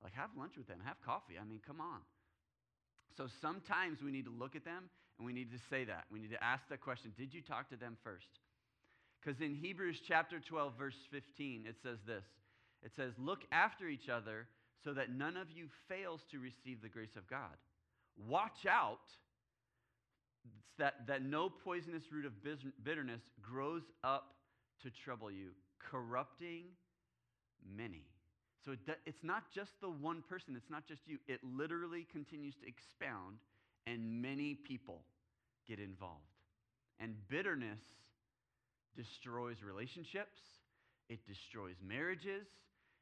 Like, 0.02 0.12
have 0.14 0.30
lunch 0.36 0.56
with 0.56 0.66
them, 0.66 0.78
have 0.84 0.96
coffee. 1.04 1.34
I 1.40 1.44
mean, 1.44 1.60
come 1.66 1.80
on. 1.80 2.00
So 3.16 3.26
sometimes 3.40 4.02
we 4.02 4.10
need 4.10 4.26
to 4.26 4.30
look 4.30 4.54
at 4.54 4.64
them 4.64 4.90
and 5.18 5.26
we 5.26 5.32
need 5.32 5.50
to 5.50 5.58
say 5.70 5.84
that. 5.84 6.04
We 6.12 6.18
need 6.18 6.30
to 6.32 6.44
ask 6.44 6.62
that 6.68 6.80
question 6.80 7.12
Did 7.16 7.32
you 7.32 7.40
talk 7.40 7.70
to 7.70 7.76
them 7.76 7.96
first? 8.04 8.28
Because 9.20 9.40
in 9.40 9.54
Hebrews 9.54 10.00
chapter 10.06 10.38
12, 10.38 10.74
verse 10.78 10.94
15, 11.10 11.64
it 11.66 11.76
says 11.82 11.98
this 12.06 12.24
It 12.82 12.92
says, 12.94 13.12
Look 13.18 13.40
after 13.50 13.88
each 13.88 14.08
other 14.08 14.46
so 14.84 14.92
that 14.92 15.10
none 15.10 15.36
of 15.36 15.50
you 15.50 15.66
fails 15.88 16.20
to 16.30 16.38
receive 16.38 16.82
the 16.82 16.88
grace 16.88 17.16
of 17.16 17.26
God. 17.28 17.56
Watch 18.28 18.66
out 18.68 19.00
that, 20.78 21.06
that 21.06 21.22
no 21.24 21.48
poisonous 21.48 22.04
root 22.12 22.26
of 22.26 22.32
bitterness 22.84 23.22
grows 23.42 23.82
up 24.04 24.34
to 24.82 24.90
trouble 24.90 25.30
you, 25.30 25.50
corrupting 25.90 26.64
many. 27.76 28.04
So 28.64 28.72
it, 28.72 28.78
it's 29.06 29.22
not 29.22 29.44
just 29.54 29.72
the 29.80 29.88
one 29.88 30.22
person, 30.28 30.54
it's 30.56 30.70
not 30.70 30.86
just 30.86 31.02
you. 31.06 31.18
It 31.28 31.40
literally 31.56 32.06
continues 32.10 32.54
to 32.56 32.66
expound, 32.66 33.38
and 33.86 34.20
many 34.20 34.54
people 34.54 35.02
get 35.68 35.78
involved. 35.78 36.22
And 36.98 37.14
bitterness 37.28 37.80
destroys 38.96 39.56
relationships, 39.62 40.40
it 41.08 41.20
destroys 41.26 41.76
marriages, 41.86 42.46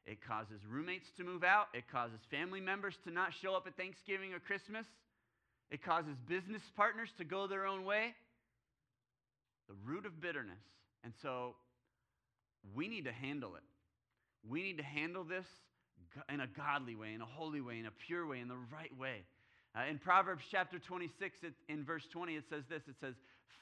it 0.04 0.18
causes 0.26 0.60
roommates 0.68 1.08
to 1.16 1.24
move 1.24 1.44
out, 1.44 1.68
it 1.72 1.84
causes 1.90 2.18
family 2.30 2.60
members 2.60 2.94
to 3.04 3.10
not 3.10 3.32
show 3.40 3.54
up 3.54 3.66
at 3.66 3.76
Thanksgiving 3.76 4.34
or 4.34 4.40
Christmas. 4.40 4.86
It 5.70 5.82
causes 5.82 6.16
business 6.28 6.62
partners 6.76 7.08
to 7.18 7.24
go 7.24 7.46
their 7.46 7.66
own 7.66 7.84
way. 7.84 8.14
The 9.66 9.74
root 9.82 10.04
of 10.04 10.20
bitterness. 10.20 10.60
And 11.04 11.12
so 11.22 11.54
we 12.74 12.88
need 12.88 13.04
to 13.04 13.12
handle 13.12 13.56
it. 13.56 13.62
We 14.48 14.62
need 14.62 14.78
to 14.78 14.84
handle 14.84 15.24
this 15.24 15.46
in 16.28 16.40
a 16.40 16.46
godly 16.46 16.94
way, 16.94 17.12
in 17.12 17.20
a 17.20 17.26
holy 17.26 17.60
way, 17.60 17.78
in 17.78 17.86
a 17.86 17.92
pure 18.06 18.26
way, 18.26 18.40
in 18.40 18.48
the 18.48 18.56
right 18.72 18.96
way. 18.98 19.24
Uh, 19.76 19.90
in 19.90 19.98
Proverbs 19.98 20.44
chapter 20.50 20.78
26, 20.78 21.38
it, 21.42 21.52
in 21.68 21.84
verse 21.84 22.04
20, 22.12 22.36
it 22.36 22.44
says 22.48 22.62
this 22.68 22.82
it 22.88 22.94
says, 23.00 23.14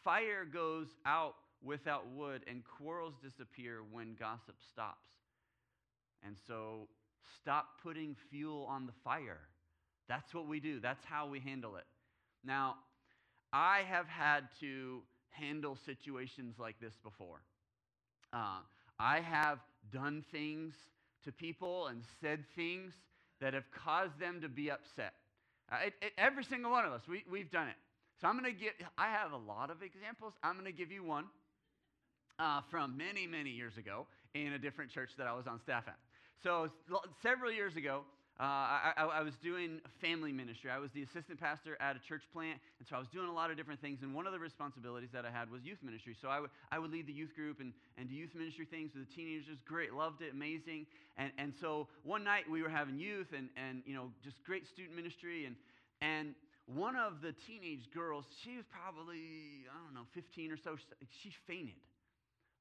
Fire 0.05 0.45
goes 0.45 0.89
out 1.07 1.35
without 1.65 2.09
wood, 2.15 2.43
and 2.49 2.63
quarrels 2.79 3.15
disappear 3.23 3.79
when 3.91 4.15
gossip 4.19 4.57
stops. 4.73 5.09
And 6.25 6.37
so 6.47 6.89
stop 7.41 7.67
putting 7.83 8.17
fuel 8.31 8.67
on 8.69 8.87
the 8.87 8.93
fire. 9.05 9.41
That's 10.09 10.35
what 10.35 10.49
we 10.49 10.61
do, 10.61 10.81
that's 10.81 11.05
how 11.05 11.29
we 11.29 11.41
handle 11.41 11.77
it. 11.77 11.85
Now, 12.45 12.77
I 13.53 13.83
have 13.89 14.07
had 14.07 14.49
to 14.61 15.03
handle 15.31 15.79
situations 15.87 16.57
like 16.59 16.77
this 16.81 16.95
before. 17.03 17.43
Uh, 18.33 18.61
I 19.03 19.19
have 19.19 19.59
done 19.93 20.25
things 20.31 20.75
to 21.25 21.33
people 21.33 21.89
and 21.89 22.03
said 22.21 22.45
things 22.55 22.93
that 23.41 23.53
have 23.53 23.65
caused 23.73 24.19
them 24.21 24.41
to 24.43 24.49
be 24.49 24.71
upset. 24.71 25.15
Uh, 25.73 25.87
it, 25.87 25.95
it, 26.01 26.13
every 26.17 26.45
single 26.45 26.71
one 26.71 26.85
of 26.85 26.93
us, 26.93 27.03
we, 27.09 27.25
we've 27.29 27.51
done 27.51 27.67
it. 27.67 27.75
So 28.21 28.29
I'm 28.29 28.39
going 28.39 28.55
to 28.55 28.59
get, 28.59 28.75
I 28.97 29.09
have 29.09 29.33
a 29.33 29.37
lot 29.37 29.71
of 29.71 29.83
examples. 29.83 30.35
I'm 30.45 30.55
going 30.55 30.67
to 30.67 30.73
give 30.73 30.93
you 30.93 31.03
one 31.03 31.25
uh, 32.39 32.61
from 32.71 32.97
many, 32.97 33.27
many 33.27 33.51
years 33.51 33.77
ago 33.77 34.07
in 34.35 34.53
a 34.53 34.59
different 34.59 34.93
church 34.93 35.11
that 35.19 35.27
I 35.27 35.33
was 35.33 35.49
on 35.49 35.59
staff 35.61 35.85
at. 35.89 35.99
So 36.45 36.71
several 37.23 37.51
years 37.51 37.75
ago, 37.75 38.03
uh, 38.41 38.97
I, 38.97 39.21
I, 39.21 39.23
was 39.23 39.35
doing 39.43 39.81
family 40.01 40.33
ministry. 40.33 40.71
I 40.71 40.79
was 40.79 40.91
the 40.93 41.03
assistant 41.03 41.39
pastor 41.39 41.77
at 41.81 41.97
a 41.97 41.99
church 42.01 42.23
plant, 42.33 42.59
and 42.79 42.89
so 42.89 42.97
I 42.97 42.99
was 42.99 43.09
doing 43.09 43.29
a 43.29 43.33
lot 43.33 43.51
of 43.51 43.57
different 43.59 43.81
things. 43.81 44.01
And 44.03 44.15
one 44.15 44.27
of 44.27 44.33
the 44.33 44.39
responsibilities 44.39 45.11
that 45.13 45.27
I 45.27 45.31
had 45.31 45.51
was 45.51 45.63
youth 45.63 45.79
ministry. 45.83 46.17
So 46.21 46.29
I 46.29 46.41
would, 46.41 46.51
I 46.73 46.79
would 46.79 46.91
lead 46.91 47.07
the 47.07 47.13
youth 47.13 47.37
group 47.37 47.61
and, 47.61 47.73
and 47.99 48.09
do 48.09 48.15
youth 48.15 48.35
ministry 48.35 48.65
things 48.65 48.93
with 48.95 49.07
the 49.07 49.15
teenagers. 49.15 49.59
Great, 49.67 49.93
loved 49.93 50.23
it, 50.23 50.33
amazing. 50.33 50.87
And, 51.19 51.31
and 51.37 51.53
so 51.61 51.89
one 52.05 52.25
night 52.25 52.51
we 52.51 52.63
were 52.63 52.71
having 52.71 52.99
youth 52.99 53.29
and, 53.37 53.51
and 53.57 53.83
you 53.87 53.95
know, 53.95 54.11
just 54.25 54.43
great 54.45 54.67
student 54.67 54.97
ministry. 54.97 55.45
And, 55.45 55.55
and 56.01 56.35
one 56.67 56.97
of 56.97 57.21
the 57.21 57.35
teenage 57.47 57.93
girls, 57.93 58.25
she 58.43 58.57
was 58.57 58.65
probably, 58.73 59.69
I 59.69 59.77
don't 59.85 59.95
know, 59.95 60.09
15 60.15 60.53
or 60.53 60.57
so, 60.57 60.77
she 61.23 61.31
fainted. 61.47 61.77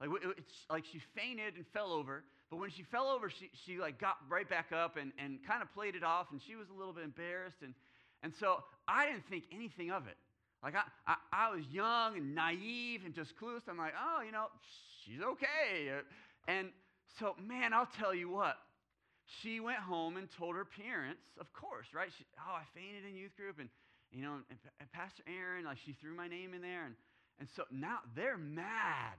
Like, 0.02 0.10
it's 0.38 0.66
like 0.70 0.84
she 0.92 1.00
fainted 1.16 1.56
and 1.56 1.66
fell 1.68 1.94
over. 1.94 2.24
But 2.50 2.58
when 2.58 2.72
she 2.72 2.82
fell 2.82 3.08
over, 3.08 3.30
she, 3.30 3.50
she 3.66 3.78
like 3.78 4.00
got 4.00 4.18
right 4.28 4.50
back 4.50 4.72
up 4.72 4.98
and, 4.98 5.12
and 5.18 5.40
kind 5.48 5.62
of 5.62 5.72
played 5.74 5.96
it 5.96 6.04
off, 6.04 6.28
and 6.32 6.42
she 6.46 6.56
was 6.56 6.68
a 6.70 6.78
little 6.78 6.92
bit 6.92 7.04
embarrassed. 7.04 7.62
And, 7.64 7.76
and 8.24 8.34
so 8.40 8.64
I 8.88 9.06
didn't 9.06 9.28
think 9.30 9.44
anything 9.54 9.92
of 9.92 10.08
it. 10.08 10.18
Like 10.64 10.76
I, 10.76 10.84
I, 11.08 11.16
I 11.32 11.56
was 11.56 11.64
young 11.72 12.18
and 12.18 12.36
naive 12.36 13.02
and 13.06 13.14
just 13.14 13.38
clueless. 13.38 13.70
I'm 13.70 13.78
like, 13.78 13.94
oh, 13.98 14.22
you 14.24 14.32
know, 14.32 14.48
she's 15.06 15.22
okay. 15.22 15.92
And 16.48 16.70
so, 17.20 17.36
man, 17.48 17.74
I'll 17.74 17.90
tell 18.00 18.14
you 18.14 18.30
what. 18.30 18.58
She 19.42 19.60
went 19.60 19.78
home 19.78 20.18
and 20.18 20.28
told 20.38 20.56
her 20.56 20.66
parents, 20.66 21.22
of 21.40 21.54
course, 21.54 21.88
right? 21.94 22.10
She, 22.18 22.26
oh, 22.38 22.54
I 22.54 22.64
fainted 22.76 23.10
in 23.10 23.16
youth 23.16 23.36
group, 23.38 23.60
and 23.60 23.70
you 24.12 24.24
know, 24.24 24.34
and, 24.50 24.58
and 24.80 24.92
Pastor 24.92 25.24
Aaron, 25.26 25.64
like 25.64 25.78
she 25.86 25.94
threw 25.94 26.14
my 26.14 26.28
name 26.28 26.54
in 26.54 26.62
there, 26.62 26.86
and 26.86 26.96
and 27.40 27.48
so 27.56 27.64
now 27.72 28.00
they're 28.14 28.38
mad 28.38 29.16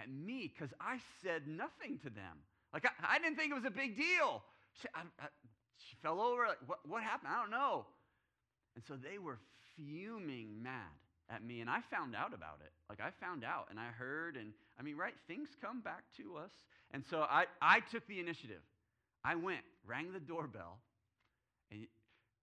at 0.00 0.10
me 0.10 0.52
because 0.52 0.72
I 0.80 0.98
said 1.22 1.42
nothing 1.46 1.98
to 2.04 2.10
them. 2.10 2.38
Like, 2.72 2.84
I, 2.86 3.16
I, 3.16 3.18
didn't 3.18 3.36
think 3.36 3.50
it 3.50 3.54
was 3.54 3.64
a 3.64 3.70
big 3.70 3.96
deal. 3.96 4.42
She, 4.80 4.88
I, 4.94 5.00
I, 5.18 5.26
she 5.76 5.96
fell 6.02 6.20
over. 6.20 6.46
Like, 6.46 6.58
what, 6.66 6.78
what 6.86 7.02
happened? 7.02 7.32
I 7.34 7.40
don't 7.40 7.50
know. 7.50 7.86
And 8.74 8.84
so 8.86 8.94
they 8.94 9.18
were 9.18 9.38
fuming 9.76 10.62
mad. 10.62 10.94
at 11.30 11.44
me, 11.44 11.60
and 11.60 11.68
I 11.68 11.80
found 11.90 12.14
out 12.14 12.32
about 12.32 12.60
it. 12.64 12.72
Like, 12.88 13.00
I 13.00 13.10
found 13.24 13.44
out, 13.44 13.66
and 13.70 13.78
I 13.78 13.86
heard, 13.86 14.36
and 14.36 14.52
I 14.78 14.82
mean, 14.82 14.96
right, 14.96 15.14
things 15.26 15.48
come 15.60 15.80
back 15.80 16.04
to 16.16 16.36
us. 16.36 16.52
And 16.92 17.04
so 17.10 17.20
I, 17.20 17.44
I 17.60 17.80
took 17.80 18.06
the 18.06 18.18
initiative. 18.18 18.62
I 19.24 19.34
went, 19.34 19.60
rang 19.86 20.12
the 20.12 20.20
doorbell, 20.20 20.78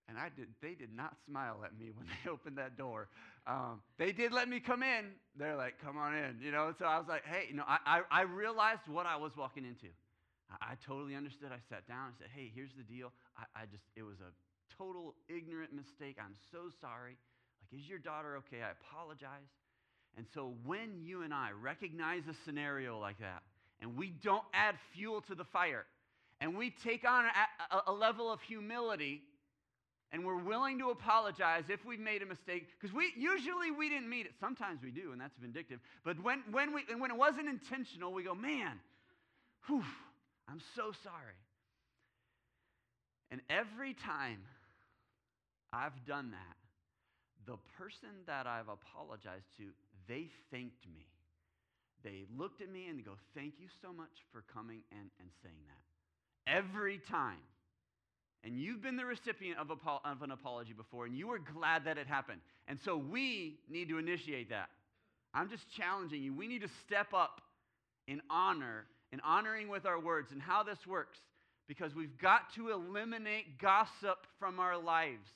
and 0.08 0.18
I 0.18 0.30
did, 0.36 0.48
they 0.62 0.76
did 0.76 0.96
not 0.96 1.16
smile 1.26 1.62
at 1.66 1.78
me 1.78 1.92
when 1.96 2.08
they 2.24 2.30
opened 2.30 2.58
that 2.58 2.78
door. 2.78 3.08
Um, 3.48 3.82
they 3.98 4.12
did 4.12 4.32
let 4.32 4.48
me 4.50 4.60
come 4.60 4.84
in. 4.84 5.06
They're 5.38 5.56
like, 5.56 5.76
come 5.84 5.98
on 5.98 6.14
in, 6.14 6.38
you 6.42 6.52
know? 6.52 6.74
So 6.78 6.86
I 6.86 6.98
was 6.98 7.08
like, 7.08 7.24
hey, 7.26 7.46
you 7.50 7.56
know, 7.56 7.66
I, 7.68 7.78
I, 7.86 8.02
I 8.12 8.22
realized 8.22 8.88
what 8.88 9.06
I 9.06 9.18
was 9.18 9.32
walking 9.38 9.66
into. 9.66 9.88
I, 10.50 10.74
I, 10.74 10.76
totally 10.86 11.16
understood. 11.16 11.50
I 11.52 11.60
sat 11.70 11.88
down 11.88 12.08
and 12.08 12.16
said, 12.20 12.28
hey, 12.36 12.52
here's 12.54 12.74
the 12.78 12.84
deal. 12.84 13.12
I, 13.38 13.64
I 13.64 13.66
just, 13.66 13.84
it 13.96 14.04
was 14.04 14.18
a 14.22 14.32
total 14.78 15.16
ignorant 15.28 15.74
mistake. 15.74 16.18
I'm 16.20 16.36
so 16.52 16.70
sorry. 16.82 17.18
Like, 17.62 17.80
is 17.80 17.88
your 17.88 18.00
daughter 18.00 18.38
okay? 18.38 18.62
I 18.62 18.72
apologize. 18.72 19.50
And 20.18 20.26
so 20.34 20.54
when 20.64 21.02
you 21.02 21.24
and 21.24 21.34
I 21.34 21.50
recognize 21.52 22.24
a 22.30 22.36
scenario 22.46 23.00
like 23.00 23.20
that, 23.20 23.44
and 23.82 23.98
we 23.98 24.14
don't 24.24 24.44
add 24.54 24.76
fuel 24.94 25.22
to 25.22 25.36
the 25.36 25.44
fire, 25.44 25.86
and 26.40 26.56
we 26.56 26.74
take 26.84 27.08
on 27.08 27.26
a, 27.26 27.76
a, 27.76 27.82
a 27.88 27.94
level 27.94 28.32
of 28.32 28.42
humility, 28.42 29.22
and 30.12 30.26
we're 30.26 30.42
willing 30.42 30.80
to 30.80 30.90
apologize 30.90 31.66
if 31.70 31.84
we've 31.86 32.00
made 32.00 32.22
a 32.22 32.26
mistake, 32.26 32.68
because 32.80 32.96
we 32.96 33.12
usually 33.18 33.72
we 33.72 33.90
didn't 33.90 34.10
mean 34.10 34.26
it. 34.26 34.34
Sometimes 34.40 34.82
we 34.84 34.92
do, 34.92 35.12
and 35.12 35.20
that's 35.20 35.38
vindictive. 35.38 35.80
But 36.04 36.22
when, 36.24 36.44
when, 36.52 36.74
we, 36.74 36.84
when 36.98 37.12
it 37.12 37.18
wasn't 37.18 37.50
intentional, 37.50 38.14
we 38.14 38.24
go, 38.24 38.36
man, 38.36 38.80
whew, 39.68 39.84
I'm 40.48 40.62
so 40.76 40.92
sorry. 41.04 41.40
And 43.32 43.42
every 43.50 43.94
time 43.94 44.40
I've 45.74 46.06
done 46.06 46.32
that, 46.32 46.58
the 47.46 47.58
person 47.78 48.10
that 48.28 48.48
I've 48.48 48.70
apologized 48.70 49.46
to, 49.58 49.66
they 50.08 50.30
thanked 50.52 50.86
me. 50.88 51.06
They 52.04 52.26
looked 52.38 52.62
at 52.62 52.72
me 52.72 52.88
and 52.88 53.00
they 53.00 53.04
go, 53.04 53.18
Thank 53.36 53.56
you 53.60 53.68
so 53.82 53.92
much 53.92 54.24
for 54.32 54.44
coming 54.54 54.82
and, 54.92 55.10
and 55.20 55.30
saying 55.42 55.64
that. 55.68 56.52
Every 56.52 57.00
time. 57.00 57.42
And 58.46 58.58
you've 58.58 58.82
been 58.82 58.96
the 58.96 59.06
recipient 59.06 59.58
of, 59.60 59.72
an 60.22 60.32
apology 60.32 60.74
before, 60.74 61.06
and 61.06 61.18
you 61.18 61.28
were 61.28 61.40
glad 61.40 61.86
that 61.86 61.98
it 61.98 62.08
happened. 62.08 62.42
And 62.68 62.80
so 62.86 62.96
we 62.96 63.58
need 63.70 63.90
to 63.90 63.98
initiate 63.98 64.50
that. 64.50 64.70
I'm 65.34 65.50
just 65.50 65.70
challenging 65.76 66.22
you. 66.22 66.34
We 66.34 66.48
need 66.48 66.62
to 66.62 66.70
step 66.86 67.08
up 67.14 67.42
in 68.08 68.22
honor, 68.30 68.86
in 69.12 69.20
honoring 69.22 69.68
with 69.68 69.86
our 69.86 70.00
words, 70.00 70.32
and 70.32 70.42
how 70.42 70.64
this 70.64 70.86
works, 70.88 71.18
because 71.68 71.96
we've 71.96 72.18
got 72.20 72.54
to 72.54 72.70
eliminate 72.70 73.60
gossip 73.60 74.28
from 74.40 74.60
our 74.60 74.78
lives 74.78 75.28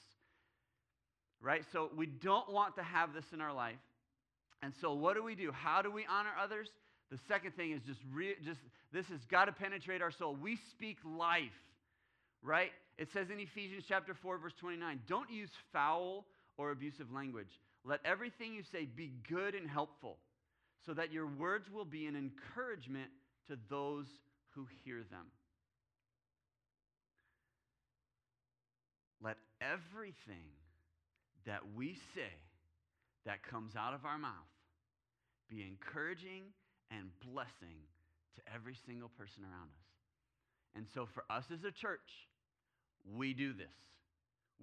right? 1.41 1.63
So 1.71 1.89
we 1.95 2.05
don't 2.05 2.51
want 2.51 2.75
to 2.75 2.83
have 2.83 3.13
this 3.13 3.25
in 3.33 3.41
our 3.41 3.53
life. 3.53 3.77
And 4.61 4.73
so 4.81 4.93
what 4.93 5.15
do 5.15 5.23
we 5.23 5.35
do? 5.35 5.51
How 5.51 5.81
do 5.81 5.91
we 5.91 6.05
honor 6.09 6.31
others? 6.41 6.69
The 7.11 7.19
second 7.27 7.55
thing 7.55 7.71
is 7.71 7.81
just, 7.83 7.99
re- 8.11 8.35
just 8.43 8.59
this 8.91 9.07
has 9.07 9.23
got 9.25 9.45
to 9.45 9.51
penetrate 9.51 10.01
our 10.01 10.11
soul. 10.11 10.37
We 10.39 10.57
speak 10.71 10.97
life, 11.05 11.43
right? 12.43 12.71
It 12.99 13.07
says 13.13 13.27
in 13.31 13.39
Ephesians 13.39 13.85
chapter 13.88 14.13
4, 14.13 14.39
verse 14.39 14.53
29, 14.59 14.99
don't 15.07 15.31
use 15.31 15.49
foul 15.71 16.25
or 16.57 16.71
abusive 16.71 17.09
language. 17.13 17.47
Let 17.85 18.01
everything 18.03 18.53
you 18.53 18.62
say 18.73 18.85
be 18.85 19.13
good 19.29 19.55
and 19.55 19.69
helpful, 19.69 20.17
so 20.85 20.93
that 20.93 21.13
your 21.13 21.25
words 21.25 21.69
will 21.73 21.85
be 21.85 22.07
an 22.07 22.17
encouragement 22.17 23.09
to 23.47 23.57
those 23.69 24.05
who 24.49 24.67
hear 24.83 24.97
them. 25.09 25.27
Let 29.23 29.38
everything 29.62 30.51
that 31.45 31.62
we 31.77 31.97
say 32.13 32.35
that 33.25 33.43
comes 33.49 33.77
out 33.77 33.93
of 33.93 34.03
our 34.03 34.17
mouth 34.17 34.33
be 35.49 35.63
encouraging 35.63 36.51
and 36.91 37.07
blessing 37.31 37.79
to 38.35 38.41
every 38.53 38.75
single 38.85 39.09
person 39.17 39.43
around 39.43 39.69
us. 39.71 39.88
And 40.75 40.85
so, 40.93 41.07
for 41.13 41.23
us 41.29 41.45
as 41.51 41.63
a 41.63 41.71
church, 41.71 42.28
we 43.15 43.33
do 43.33 43.53
this. 43.53 43.67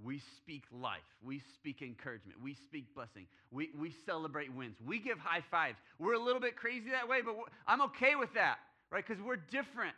We 0.04 0.20
speak 0.36 0.64
life. 0.70 1.00
We 1.24 1.40
speak 1.54 1.80
encouragement. 1.80 2.42
We 2.42 2.54
speak 2.54 2.94
blessing. 2.94 3.26
We, 3.50 3.70
we 3.78 3.94
celebrate 4.04 4.52
wins. 4.54 4.76
We 4.84 4.98
give 4.98 5.18
high 5.18 5.42
fives. 5.50 5.78
We're 5.98 6.14
a 6.14 6.22
little 6.22 6.40
bit 6.40 6.56
crazy 6.56 6.90
that 6.90 7.08
way, 7.08 7.22
but 7.24 7.34
I'm 7.66 7.80
okay 7.82 8.14
with 8.14 8.34
that, 8.34 8.58
right? 8.90 9.04
Because 9.06 9.22
we're 9.22 9.36
different. 9.36 9.94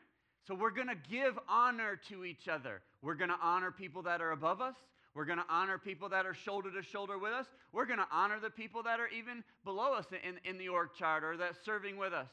So 0.46 0.54
we're 0.54 0.70
going 0.70 0.88
to 0.88 1.10
give 1.10 1.36
honor 1.48 2.00
to 2.10 2.24
each 2.24 2.46
other. 2.48 2.80
We're 3.02 3.16
going 3.16 3.30
to 3.30 3.38
honor 3.42 3.72
people 3.72 4.02
that 4.02 4.20
are 4.20 4.30
above 4.30 4.60
us. 4.60 4.76
We're 5.14 5.24
going 5.24 5.38
to 5.38 5.44
honor 5.50 5.78
people 5.78 6.08
that 6.10 6.26
are 6.26 6.34
shoulder 6.34 6.70
to 6.70 6.82
shoulder 6.82 7.18
with 7.18 7.32
us. 7.32 7.46
We're 7.72 7.86
going 7.86 7.98
to 7.98 8.06
honor 8.12 8.38
the 8.40 8.50
people 8.50 8.84
that 8.84 9.00
are 9.00 9.08
even 9.08 9.42
below 9.64 9.94
us 9.94 10.06
in, 10.12 10.38
in 10.48 10.58
the 10.58 10.68
org 10.68 10.90
chart 10.96 11.24
or 11.24 11.36
that's 11.36 11.58
serving 11.64 11.96
with 11.96 12.12
us. 12.12 12.28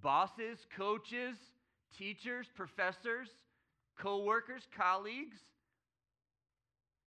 Bosses, 0.00 0.58
coaches, 0.76 1.36
teachers, 1.98 2.46
professors, 2.54 3.28
co 4.00 4.22
workers, 4.22 4.62
colleagues. 4.76 5.36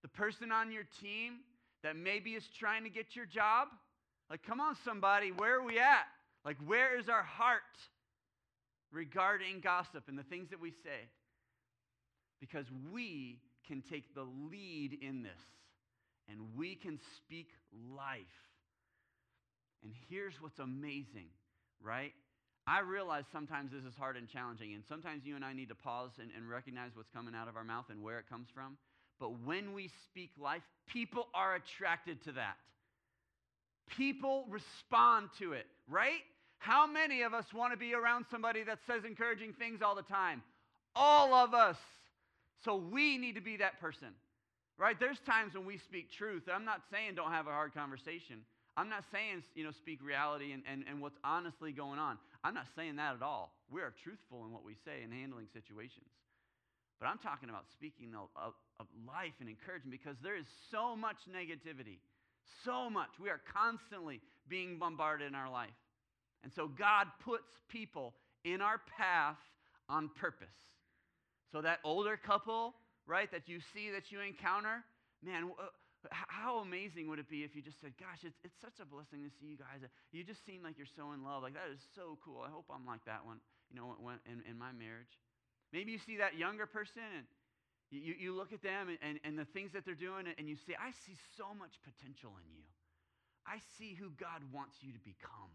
The 0.02 0.08
person 0.08 0.52
on 0.52 0.70
your 0.70 0.84
team 1.00 1.38
that 1.82 1.96
maybe 1.96 2.32
is 2.32 2.44
trying 2.58 2.84
to 2.84 2.90
get 2.90 3.16
your 3.16 3.26
job. 3.26 3.68
Like, 4.30 4.42
come 4.42 4.60
on, 4.60 4.76
somebody, 4.84 5.32
where 5.32 5.60
are 5.60 5.64
we 5.64 5.78
at? 5.78 6.06
Like, 6.44 6.56
where 6.66 6.98
is 6.98 7.08
our 7.08 7.22
heart 7.22 7.60
regarding 8.92 9.60
gossip 9.60 10.04
and 10.08 10.18
the 10.18 10.22
things 10.22 10.50
that 10.50 10.60
we 10.60 10.70
say? 10.70 11.08
Because 12.40 12.66
we 12.92 13.40
can 13.66 13.82
take 13.82 14.14
the 14.14 14.26
lead 14.50 14.98
in 15.00 15.22
this 15.22 15.32
and 16.28 16.38
we 16.56 16.74
can 16.74 16.98
speak 17.16 17.48
life. 17.96 18.18
And 19.82 19.92
here's 20.08 20.34
what's 20.40 20.58
amazing, 20.58 21.28
right? 21.82 22.12
I 22.66 22.80
realize 22.80 23.24
sometimes 23.30 23.72
this 23.72 23.84
is 23.84 23.94
hard 23.98 24.16
and 24.16 24.28
challenging, 24.28 24.72
and 24.72 24.82
sometimes 24.88 25.26
you 25.26 25.36
and 25.36 25.44
I 25.44 25.52
need 25.52 25.68
to 25.68 25.74
pause 25.74 26.12
and, 26.18 26.30
and, 26.34 26.48
recognize 26.48 26.92
what's 26.94 27.10
coming 27.10 27.34
out 27.34 27.46
of 27.46 27.56
our 27.56 27.64
mouth 27.64 27.84
and 27.90 28.02
where 28.02 28.18
it 28.18 28.24
comes 28.28 28.48
from. 28.54 28.78
But 29.20 29.40
when 29.44 29.74
we 29.74 29.90
speak 30.06 30.30
life, 30.40 30.62
people 30.86 31.28
are 31.34 31.56
attracted 31.56 32.24
to 32.24 32.32
that. 32.32 32.56
People 33.96 34.46
respond 34.48 35.28
to 35.38 35.52
it, 35.52 35.66
right? 35.88 36.22
How 36.58 36.86
many 36.86 37.20
of 37.22 37.34
us 37.34 37.44
want 37.52 37.74
to 37.74 37.76
be 37.76 37.92
around 37.92 38.24
somebody 38.30 38.64
that 38.64 38.78
says 38.86 39.02
encouraging 39.04 39.52
things 39.52 39.82
all 39.82 39.94
the 39.94 40.02
time? 40.02 40.42
All 40.96 41.34
of 41.34 41.52
us. 41.52 41.76
So 42.64 42.76
we 42.76 43.18
need 43.18 43.34
to 43.34 43.42
be 43.42 43.58
that 43.58 43.78
person, 43.78 44.08
right? 44.78 44.98
There's 44.98 45.18
times 45.26 45.54
when 45.54 45.66
we 45.66 45.76
speak 45.76 46.10
truth. 46.10 46.44
I'm 46.50 46.64
not 46.64 46.80
saying 46.90 47.16
don't 47.16 47.30
have 47.30 47.46
a 47.46 47.50
hard 47.50 47.74
conversation. 47.74 48.40
I'm 48.76 48.88
not 48.88 49.04
saying, 49.12 49.42
you 49.54 49.64
know, 49.64 49.70
speak 49.70 50.02
reality 50.02 50.52
and, 50.52 50.62
and, 50.70 50.84
and 50.88 51.00
what's 51.00 51.18
honestly 51.22 51.70
going 51.70 51.98
on. 51.98 52.18
I'm 52.44 52.52
not 52.52 52.66
saying 52.76 52.96
that 52.96 53.16
at 53.16 53.22
all. 53.22 53.56
We 53.70 53.80
are 53.80 53.92
truthful 54.04 54.44
in 54.44 54.52
what 54.52 54.64
we 54.64 54.76
say 54.84 55.02
in 55.02 55.10
handling 55.10 55.48
situations. 55.52 56.12
But 57.00 57.06
I'm 57.06 57.18
talking 57.18 57.48
about 57.48 57.64
speaking 57.72 58.12
of, 58.14 58.28
life 59.06 59.32
and 59.40 59.48
encouragement 59.48 59.90
because 59.90 60.16
there 60.22 60.36
is 60.36 60.46
so 60.70 60.94
much 60.94 61.16
negativity. 61.32 61.98
So 62.64 62.90
much. 62.90 63.08
We 63.18 63.30
are 63.30 63.40
constantly 63.52 64.20
being 64.48 64.78
bombarded 64.78 65.26
in 65.26 65.34
our 65.34 65.50
life. 65.50 65.74
And 66.42 66.52
so 66.52 66.68
God 66.68 67.06
puts 67.24 67.48
people 67.68 68.14
in 68.44 68.60
our 68.60 68.80
path 68.98 69.38
on 69.88 70.10
purpose. 70.20 70.48
So 71.52 71.62
that 71.62 71.78
older 71.84 72.18
couple, 72.18 72.74
right, 73.06 73.30
that 73.32 73.48
you 73.48 73.60
see, 73.72 73.90
that 73.92 74.12
you 74.12 74.20
encounter, 74.20 74.84
man, 75.24 75.50
how 76.10 76.58
amazing 76.58 77.08
would 77.08 77.18
it 77.18 77.28
be 77.28 77.44
if 77.44 77.56
you 77.56 77.62
just 77.62 77.80
said, 77.80 77.92
Gosh, 77.98 78.24
it's, 78.24 78.36
it's 78.44 78.58
such 78.60 78.80
a 78.80 78.86
blessing 78.86 79.22
to 79.24 79.30
see 79.40 79.46
you 79.46 79.56
guys. 79.56 79.80
You 80.12 80.24
just 80.24 80.44
seem 80.44 80.62
like 80.62 80.76
you're 80.76 80.90
so 80.96 81.12
in 81.12 81.24
love. 81.24 81.42
Like, 81.42 81.54
that 81.54 81.70
is 81.72 81.80
so 81.94 82.18
cool. 82.24 82.42
I 82.44 82.50
hope 82.50 82.66
I'm 82.68 82.86
like 82.86 83.04
that 83.06 83.24
one, 83.24 83.38
you 83.70 83.76
know, 83.76 83.96
when, 84.00 84.20
in, 84.26 84.42
in 84.48 84.58
my 84.58 84.72
marriage. 84.72 85.16
Maybe 85.72 85.92
you 85.92 85.98
see 85.98 86.18
that 86.18 86.36
younger 86.36 86.66
person 86.66 87.02
and 87.16 87.26
you, 87.90 88.14
you 88.18 88.34
look 88.34 88.52
at 88.52 88.62
them 88.62 88.88
and, 88.88 88.98
and, 89.02 89.20
and 89.24 89.38
the 89.38 89.44
things 89.44 89.72
that 89.72 89.84
they're 89.84 89.94
doing 89.94 90.26
and 90.38 90.48
you 90.48 90.56
say, 90.56 90.74
I 90.78 90.90
see 91.06 91.16
so 91.36 91.54
much 91.56 91.78
potential 91.82 92.32
in 92.38 92.46
you. 92.52 92.64
I 93.46 93.58
see 93.78 93.94
who 93.94 94.10
God 94.18 94.40
wants 94.52 94.76
you 94.80 94.92
to 94.92 95.00
become. 95.00 95.52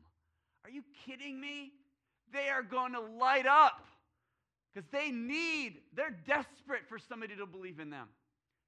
Are 0.64 0.70
you 0.70 0.84
kidding 1.06 1.40
me? 1.40 1.72
They 2.32 2.50
are 2.50 2.62
going 2.62 2.94
to 2.94 3.02
light 3.02 3.48
up. 3.48 3.82
Because 4.74 4.88
they 4.92 5.10
need, 5.10 5.78
they're 5.96 6.16
desperate 6.28 6.84
for 6.88 7.00
somebody 7.00 7.36
to 7.36 7.46
believe 7.46 7.80
in 7.80 7.90
them. 7.90 8.08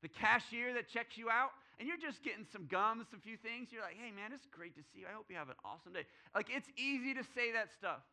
The 0.02 0.10
cashier 0.10 0.74
that 0.74 0.90
checks 0.90 1.16
you 1.16 1.30
out, 1.30 1.52
and 1.82 1.88
you're 1.88 1.98
just 1.98 2.22
getting 2.22 2.46
some 2.54 2.68
gums, 2.70 3.08
some 3.10 3.20
few 3.20 3.38
things. 3.38 3.70
You're 3.72 3.82
like, 3.82 3.98
hey, 3.98 4.12
man, 4.14 4.30
it's 4.32 4.46
great 4.46 4.76
to 4.76 4.84
see 4.94 5.00
you. 5.00 5.08
I 5.10 5.16
hope 5.18 5.26
you 5.30 5.36
have 5.36 5.50
an 5.50 5.58
awesome 5.66 5.94
day. 5.94 6.06
Like, 6.36 6.46
it's 6.54 6.70
easy 6.78 7.16
to 7.16 7.24
say 7.34 7.54
that 7.54 7.70
stuff. 7.74 8.06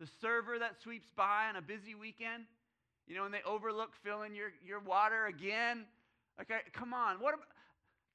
The 0.00 0.08
server 0.20 0.58
that 0.58 0.74
sweeps 0.82 1.06
by 1.14 1.46
on 1.48 1.54
a 1.54 1.62
busy 1.62 1.94
weekend, 1.94 2.42
you 3.06 3.14
know, 3.14 3.24
and 3.24 3.32
they 3.32 3.42
overlook 3.46 3.92
filling 4.02 4.34
your, 4.34 4.50
your 4.66 4.80
water 4.80 5.26
again. 5.26 5.84
Like, 6.36 6.50
come 6.72 6.92
on. 6.92 7.20
What 7.20 7.36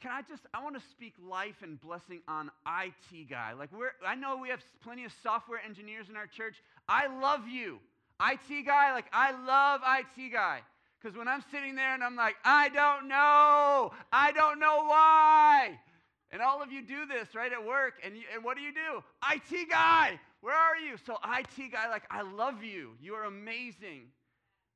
can 0.01 0.11
I 0.11 0.21
just, 0.21 0.43
I 0.53 0.61
want 0.61 0.75
to 0.75 0.83
speak 0.91 1.13
life 1.17 1.63
and 1.63 1.79
blessing 1.79 2.19
on 2.27 2.51
IT 2.67 3.29
guy. 3.29 3.53
Like, 3.53 3.71
we're, 3.71 3.91
I 4.05 4.15
know 4.15 4.35
we 4.35 4.49
have 4.49 4.59
plenty 4.83 5.05
of 5.05 5.13
software 5.23 5.61
engineers 5.65 6.09
in 6.09 6.17
our 6.17 6.27
church. 6.27 6.55
I 6.89 7.07
love 7.07 7.47
you. 7.47 7.79
IT 8.21 8.65
guy, 8.65 8.91
like 8.91 9.05
I 9.13 9.31
love 9.31 9.79
IT 9.87 10.33
guy. 10.33 10.59
Because 10.99 11.17
when 11.17 11.27
I'm 11.27 11.43
sitting 11.51 11.75
there 11.75 11.93
and 11.93 12.03
I'm 12.03 12.15
like, 12.15 12.35
I 12.43 12.69
don't 12.69 13.07
know, 13.07 13.91
I 14.11 14.31
don't 14.33 14.59
know 14.59 14.83
why. 14.85 15.79
And 16.31 16.41
all 16.41 16.61
of 16.61 16.71
you 16.71 16.81
do 16.81 17.05
this, 17.05 17.33
right, 17.33 17.51
at 17.51 17.65
work. 17.65 17.95
And, 18.03 18.15
you, 18.15 18.23
and 18.33 18.43
what 18.43 18.57
do 18.57 18.61
you 18.61 18.73
do? 18.73 19.03
IT 19.31 19.69
guy, 19.69 20.19
where 20.41 20.55
are 20.55 20.77
you? 20.77 20.97
So, 21.05 21.17
IT 21.37 21.71
guy, 21.71 21.89
like, 21.89 22.03
I 22.11 22.21
love 22.21 22.63
you. 22.63 22.91
You 23.01 23.15
are 23.15 23.23
amazing. 23.23 24.11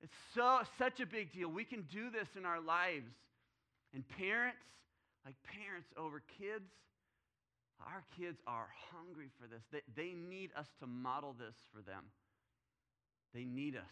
It's 0.01 0.15
so 0.33 0.61
such 0.77 0.99
a 0.99 1.05
big 1.05 1.31
deal. 1.31 1.49
We 1.49 1.63
can 1.63 1.85
do 1.91 2.09
this 2.09 2.27
in 2.37 2.45
our 2.45 2.59
lives. 2.59 3.11
And 3.93 4.03
parents, 4.17 4.57
like 5.25 5.35
parents 5.43 5.89
over 5.97 6.23
kids, 6.39 6.69
our 7.85 8.03
kids 8.17 8.39
are 8.47 8.67
hungry 8.91 9.27
for 9.39 9.47
this. 9.47 9.61
They, 9.71 9.81
they 9.95 10.13
need 10.13 10.51
us 10.57 10.67
to 10.79 10.87
model 10.87 11.35
this 11.37 11.55
for 11.73 11.81
them. 11.81 12.03
They 13.33 13.43
need 13.43 13.75
us 13.75 13.83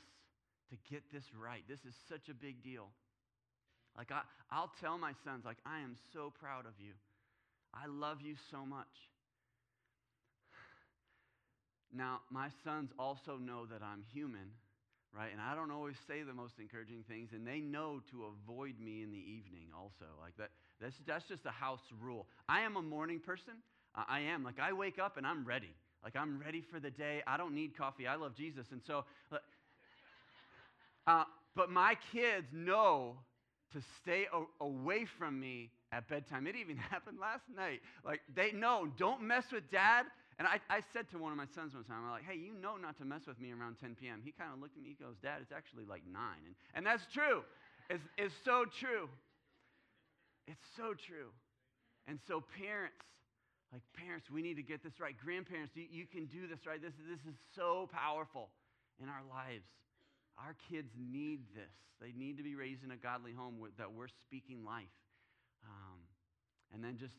to 0.71 0.77
get 0.89 1.03
this 1.13 1.25
right. 1.39 1.63
This 1.69 1.79
is 1.85 1.93
such 2.09 2.29
a 2.29 2.33
big 2.33 2.63
deal. 2.63 2.87
Like, 3.97 4.11
I, 4.11 4.21
I'll 4.49 4.71
tell 4.81 4.97
my 4.97 5.13
sons, 5.23 5.43
like, 5.45 5.57
I 5.65 5.79
am 5.81 5.95
so 6.13 6.33
proud 6.39 6.65
of 6.65 6.73
you. 6.79 6.93
I 7.73 7.87
love 7.87 8.21
you 8.21 8.35
so 8.49 8.65
much. 8.65 8.87
Now, 11.93 12.21
my 12.31 12.47
sons 12.63 12.91
also 12.97 13.37
know 13.37 13.65
that 13.65 13.81
I'm 13.83 14.03
human, 14.13 14.51
right? 15.13 15.29
And 15.31 15.41
I 15.41 15.55
don't 15.55 15.71
always 15.71 15.97
say 16.07 16.23
the 16.23 16.33
most 16.33 16.53
encouraging 16.59 17.03
things, 17.07 17.31
and 17.33 17.45
they 17.45 17.59
know 17.59 18.01
to 18.11 18.25
avoid 18.25 18.79
me 18.79 19.03
in 19.03 19.11
the 19.11 19.17
evening 19.17 19.67
also. 19.77 20.05
Like 20.21 20.37
that, 20.37 20.51
that's, 20.79 20.95
that's 21.05 21.25
just 21.27 21.45
a 21.45 21.51
house 21.51 21.83
rule. 22.01 22.27
I 22.47 22.61
am 22.61 22.77
a 22.77 22.81
morning 22.81 23.19
person. 23.19 23.55
I 23.93 24.21
am. 24.21 24.43
Like, 24.43 24.57
I 24.57 24.71
wake 24.71 24.99
up 24.99 25.17
and 25.17 25.27
I'm 25.27 25.43
ready. 25.43 25.75
Like, 26.01 26.15
I'm 26.15 26.39
ready 26.39 26.61
for 26.61 26.79
the 26.79 26.89
day. 26.89 27.21
I 27.27 27.35
don't 27.35 27.53
need 27.53 27.77
coffee. 27.77 28.07
I 28.07 28.15
love 28.15 28.35
Jesus. 28.35 28.67
And 28.71 28.81
so, 28.87 29.03
uh, 31.07 31.23
but 31.55 31.69
my 31.69 31.95
kids 32.11 32.47
know 32.53 33.17
to 33.73 33.81
stay 34.01 34.27
a- 34.33 34.63
away 34.63 35.05
from 35.17 35.39
me 35.39 35.71
at 35.91 36.07
bedtime. 36.07 36.47
It 36.47 36.55
even 36.55 36.77
happened 36.91 37.19
last 37.19 37.43
night. 37.55 37.81
Like, 38.05 38.21
they 38.33 38.51
know, 38.51 38.87
don't 38.97 39.21
mess 39.21 39.45
with 39.51 39.69
dad. 39.71 40.05
And 40.39 40.47
I, 40.47 40.59
I 40.69 40.81
said 40.93 41.09
to 41.11 41.17
one 41.17 41.31
of 41.31 41.37
my 41.37 41.45
sons 41.53 41.73
one 41.73 41.83
time, 41.83 42.03
I'm 42.03 42.11
like, 42.11 42.25
hey, 42.27 42.37
you 42.37 42.53
know 42.59 42.75
not 42.75 42.97
to 42.97 43.05
mess 43.05 43.21
with 43.27 43.39
me 43.39 43.51
around 43.51 43.77
10 43.79 43.95
p.m. 43.99 44.21
He 44.23 44.31
kind 44.31 44.49
of 44.53 44.59
looked 44.59 44.75
at 44.75 44.83
me, 44.83 44.89
he 44.97 45.03
goes, 45.03 45.15
Dad, 45.21 45.37
it's 45.41 45.51
actually 45.51 45.85
like 45.85 46.01
9. 46.11 46.21
And, 46.45 46.55
and 46.73 46.85
that's 46.85 47.05
true. 47.13 47.43
It's, 47.89 48.03
it's 48.17 48.33
so 48.43 48.65
true. 48.65 49.07
It's 50.47 50.65
so 50.75 50.93
true. 50.95 51.29
And 52.07 52.19
so, 52.27 52.41
parents, 52.57 52.97
like 53.71 53.83
parents, 53.93 54.31
we 54.31 54.41
need 54.41 54.55
to 54.55 54.63
get 54.63 54.83
this 54.83 54.99
right. 54.99 55.15
Grandparents, 55.15 55.75
you, 55.75 55.85
you 55.91 56.05
can 56.05 56.25
do 56.25 56.47
this 56.47 56.65
right. 56.65 56.81
This, 56.81 56.93
this 57.07 57.21
is 57.29 57.37
so 57.55 57.87
powerful 57.93 58.49
in 59.01 59.07
our 59.07 59.21
lives. 59.29 59.63
Our 60.41 60.55
kids 60.69 60.89
need 60.97 61.45
this. 61.53 61.73
They 62.01 62.13
need 62.17 62.37
to 62.37 62.43
be 62.43 62.55
raised 62.55 62.83
in 62.83 62.91
a 62.91 62.97
godly 62.97 63.31
home 63.31 63.61
that 63.77 63.93
we're 63.93 64.09
speaking 64.25 64.65
life. 64.65 64.97
Um, 65.63 66.01
and 66.73 66.83
then 66.83 66.97
just 66.97 67.13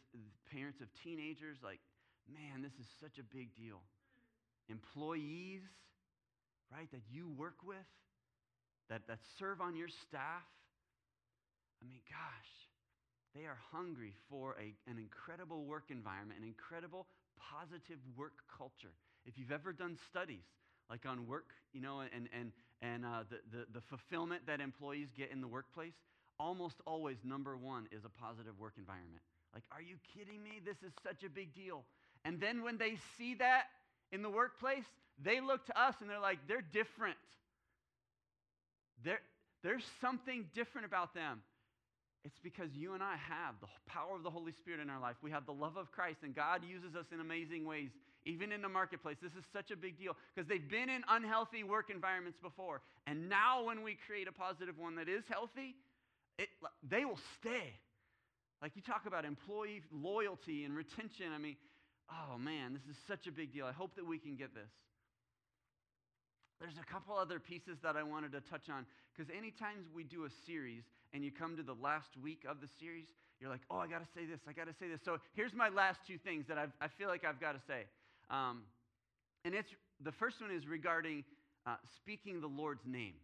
parents 0.51 0.81
of 0.81 0.89
teenagers, 1.05 1.59
like, 1.63 1.79
man, 2.27 2.63
this 2.63 2.75
is 2.81 2.87
such 3.01 3.19
a 3.19 3.27
big 3.35 3.55
deal. 3.55 3.79
Employees, 4.69 5.63
right, 6.73 6.91
that 6.91 7.03
you 7.11 7.31
work 7.39 7.63
with, 7.65 7.87
that, 8.91 9.03
that 9.07 9.19
serve 9.39 9.61
on 9.61 9.77
your 9.77 9.89
staff. 10.09 10.47
I 11.83 11.87
mean, 11.87 12.01
gosh, 12.11 12.53
they 13.35 13.47
are 13.47 13.59
hungry 13.71 14.15
for 14.29 14.57
a, 14.59 14.75
an 14.91 14.99
incredible 14.99 15.65
work 15.65 15.91
environment, 15.91 16.41
an 16.41 16.47
incredible 16.47 17.07
positive 17.39 17.99
work 18.17 18.35
culture. 18.59 18.95
If 19.27 19.39
you've 19.39 19.53
ever 19.53 19.73
done 19.73 19.97
studies, 20.11 20.45
like 20.91 21.07
on 21.07 21.27
work, 21.27 21.55
you 21.73 21.81
know, 21.81 22.01
and, 22.01 22.29
and, 22.37 22.53
and 22.83 23.07
uh, 23.07 23.23
the, 23.31 23.39
the, 23.57 23.65
the 23.73 23.81
fulfillment 23.81 24.43
that 24.47 24.61
employees 24.61 25.09
get 25.17 25.31
in 25.31 25.41
the 25.41 25.49
workplace, 25.49 25.95
almost 26.39 26.77
always 26.85 27.17
number 27.25 27.57
one 27.57 27.87
is 27.93 28.05
a 28.05 28.09
positive 28.09 28.59
work 28.59 28.75
environment. 28.77 29.23
Like, 29.55 29.63
are 29.71 29.83
you 29.83 29.97
kidding 30.15 30.43
me? 30.43 30.61
This 30.65 30.77
is 30.85 30.93
such 31.03 31.23
a 31.25 31.31
big 31.31 31.55
deal. 31.55 31.85
And 32.25 32.41
then 32.41 32.63
when 32.63 32.79
they 32.79 32.97
see 33.17 33.35
that 33.37 33.65
in 34.11 34.23
the 34.23 34.31
workplace, 34.31 34.85
they 35.23 35.41
look 35.41 35.65
to 35.67 35.81
us 35.81 35.95
and 36.01 36.11
they're 36.11 36.21
like, 36.21 36.39
they're 36.49 36.65
different. 36.73 37.17
They're, 39.05 39.21
there's 39.63 39.85
something 40.01 40.47
different 40.55 40.87
about 40.87 41.15
them. 41.15 41.43
It's 42.25 42.39
because 42.43 42.71
you 42.73 42.95
and 42.95 43.03
I 43.03 43.17
have 43.17 43.57
the 43.61 43.67
power 43.87 44.15
of 44.15 44.23
the 44.23 44.31
Holy 44.31 44.53
Spirit 44.53 44.81
in 44.81 44.91
our 44.91 45.01
life. 45.01 45.17
We 45.23 45.33
have 45.33 45.45
the 45.45 45.53
love 45.53 45.77
of 45.77 45.91
Christ, 45.91 46.19
and 46.23 46.35
God 46.35 46.63
uses 46.65 46.95
us 46.95 47.07
in 47.13 47.21
amazing 47.21 47.65
ways, 47.65 47.91
even 48.25 48.53
in 48.53 48.63
the 48.63 48.69
marketplace. 48.69 49.17
This 49.21 49.33
is 49.33 49.45
such 49.53 49.71
a 49.71 49.77
big 49.77 49.99
deal 49.99 50.17
because 50.35 50.49
they've 50.49 50.69
been 50.69 50.89
in 50.89 51.03
unhealthy 51.09 51.65
work 51.65 51.91
environments 51.91 52.39
before. 52.41 52.81
And 53.07 53.29
now, 53.29 53.65
when 53.65 53.83
we 53.83 53.97
create 54.07 54.29
a 54.29 54.33
positive 54.33 54.79
one 54.79 54.97
that 54.97 55.09
is 55.09 55.25
healthy, 55.29 55.75
it, 56.39 56.49
they 56.89 57.05
will 57.05 57.19
stay. 57.41 57.75
Like 58.61 58.73
you 58.77 58.83
talk 58.83 59.07
about 59.07 59.25
employee 59.25 59.83
loyalty 59.93 60.65
and 60.65 60.75
retention. 60.75 61.27
I 61.35 61.39
mean, 61.39 61.57
oh 62.11 62.39
man, 62.39 62.75
this 62.75 62.97
is 62.97 63.03
such 63.09 63.27
a 63.27 63.33
big 63.33 63.53
deal. 63.53 63.67
I 63.67 63.73
hope 63.73 63.97
that 63.97 64.07
we 64.07 64.19
can 64.19 64.37
get 64.37 64.55
this. 64.55 64.71
There's 66.61 66.79
a 66.79 66.93
couple 66.93 67.17
other 67.19 67.41
pieces 67.41 67.79
that 67.83 67.97
I 67.97 68.05
wanted 68.05 68.31
to 68.33 68.41
touch 68.41 68.71
on 68.71 68.87
because 69.13 69.29
anytime 69.37 69.83
we 69.93 70.05
do 70.05 70.27
a 70.27 70.31
series 70.47 70.85
and 71.13 71.25
you 71.25 71.33
come 71.33 71.57
to 71.57 71.63
the 71.65 71.75
last 71.75 72.11
week 72.23 72.45
of 72.49 72.61
the 72.61 72.69
series, 72.79 73.09
you're 73.41 73.51
like, 73.51 73.63
oh, 73.69 73.79
I 73.79 73.89
got 73.89 73.99
to 73.99 74.09
say 74.15 74.27
this, 74.27 74.39
I 74.47 74.53
got 74.53 74.69
to 74.69 74.75
say 74.79 74.87
this. 74.87 75.01
So 75.05 75.19
here's 75.35 75.53
my 75.53 75.69
last 75.69 75.99
two 76.07 76.19
things 76.19 76.47
that 76.47 76.59
I've, 76.59 76.71
i 76.81 76.87
feel 76.87 77.09
like 77.09 77.25
I've 77.25 77.41
got 77.41 77.53
to 77.53 77.61
say. 77.67 77.87
Um, 78.33 78.63
and 79.45 79.55
it's 79.55 79.69
the 80.03 80.13
first 80.13 80.41
one 80.41 80.51
is 80.51 80.67
regarding 80.67 81.25
uh, 81.67 81.77
speaking 81.97 82.41
the 82.41 82.49
Lord's 82.49 82.87
name. 82.87 83.15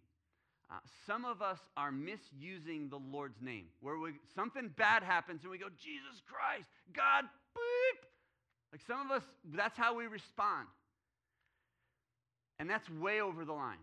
Uh, 0.70 0.74
some 1.06 1.24
of 1.24 1.40
us 1.40 1.58
are 1.76 1.90
misusing 1.90 2.90
the 2.90 2.98
Lord's 2.98 3.40
name, 3.40 3.64
where 3.80 3.98
we, 3.98 4.12
something 4.34 4.70
bad 4.76 5.02
happens 5.02 5.42
and 5.42 5.50
we 5.50 5.56
go, 5.56 5.68
Jesus 5.82 6.22
Christ, 6.30 6.68
God, 6.92 7.24
beep. 7.54 8.06
Like 8.70 8.82
some 8.86 9.10
of 9.10 9.10
us, 9.10 9.22
that's 9.54 9.78
how 9.78 9.94
we 9.94 10.06
respond. 10.06 10.68
And 12.58 12.68
that's 12.68 12.88
way 12.90 13.22
over 13.22 13.46
the 13.46 13.52
line. 13.52 13.78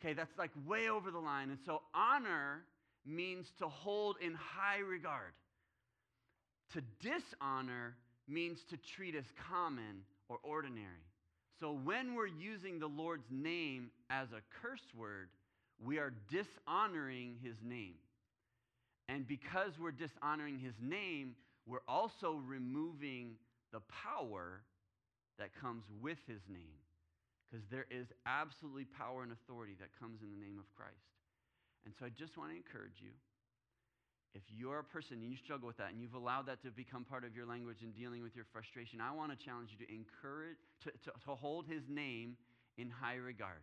Okay, 0.00 0.12
that's 0.12 0.36
like 0.38 0.50
way 0.64 0.88
over 0.88 1.10
the 1.10 1.18
line. 1.18 1.50
And 1.50 1.58
so 1.66 1.82
honor 1.92 2.62
means 3.04 3.52
to 3.58 3.66
hold 3.66 4.16
in 4.20 4.34
high 4.34 4.78
regard. 4.78 5.32
To 6.74 6.82
dishonor 7.00 7.96
means 8.28 8.60
to 8.70 8.76
treat 8.76 9.16
as 9.16 9.24
common 9.50 10.02
or 10.32 10.38
ordinary. 10.42 11.04
So 11.60 11.78
when 11.84 12.14
we're 12.14 12.26
using 12.26 12.78
the 12.78 12.86
Lord's 12.86 13.28
name 13.30 13.90
as 14.08 14.28
a 14.32 14.40
curse 14.62 14.88
word, 14.96 15.28
we 15.84 15.98
are 15.98 16.14
dishonoring 16.30 17.36
his 17.42 17.56
name. 17.62 17.96
And 19.08 19.28
because 19.28 19.72
we're 19.78 19.92
dishonoring 19.92 20.58
his 20.58 20.74
name, 20.80 21.34
we're 21.66 21.84
also 21.86 22.40
removing 22.46 23.34
the 23.72 23.80
power 23.92 24.62
that 25.38 25.50
comes 25.60 25.84
with 26.00 26.18
his 26.26 26.40
name. 26.48 26.80
Because 27.50 27.66
there 27.70 27.86
is 27.90 28.06
absolutely 28.24 28.86
power 28.86 29.22
and 29.22 29.32
authority 29.32 29.76
that 29.80 29.90
comes 30.00 30.22
in 30.22 30.30
the 30.30 30.42
name 30.42 30.58
of 30.58 30.64
Christ. 30.74 31.12
And 31.84 31.92
so 31.98 32.06
I 32.06 32.08
just 32.08 32.38
want 32.38 32.50
to 32.50 32.56
encourage 32.56 33.02
you 33.02 33.12
if 34.34 34.42
you're 34.48 34.78
a 34.78 34.84
person 34.84 35.18
and 35.20 35.30
you 35.30 35.36
struggle 35.36 35.66
with 35.66 35.76
that 35.76 35.90
and 35.90 36.00
you've 36.00 36.14
allowed 36.14 36.46
that 36.46 36.62
to 36.62 36.70
become 36.70 37.04
part 37.04 37.24
of 37.24 37.36
your 37.36 37.46
language 37.46 37.78
in 37.82 37.92
dealing 37.92 38.22
with 38.22 38.34
your 38.34 38.46
frustration, 38.52 39.00
I 39.00 39.12
want 39.12 39.30
to 39.30 39.44
challenge 39.44 39.70
you 39.76 39.84
to 39.84 39.92
encourage, 39.92 40.56
to, 40.84 40.90
to, 40.90 41.10
to 41.26 41.34
hold 41.34 41.66
his 41.66 41.82
name 41.88 42.36
in 42.78 42.88
high 42.90 43.16
regard 43.16 43.60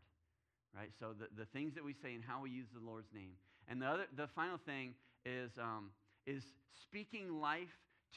right? 0.75 0.91
So 0.99 1.13
the, 1.17 1.27
the 1.37 1.45
things 1.45 1.73
that 1.75 1.83
we 1.83 1.93
say 1.93 2.13
and 2.13 2.23
how 2.23 2.41
we 2.41 2.49
use 2.49 2.67
the 2.73 2.85
Lord's 2.85 3.11
name. 3.13 3.31
And 3.67 3.81
the, 3.81 3.87
other, 3.87 4.05
the 4.15 4.27
final 4.27 4.57
thing 4.57 4.93
is, 5.25 5.51
um, 5.59 5.91
is 6.25 6.43
speaking 6.83 7.39
life 7.39 7.67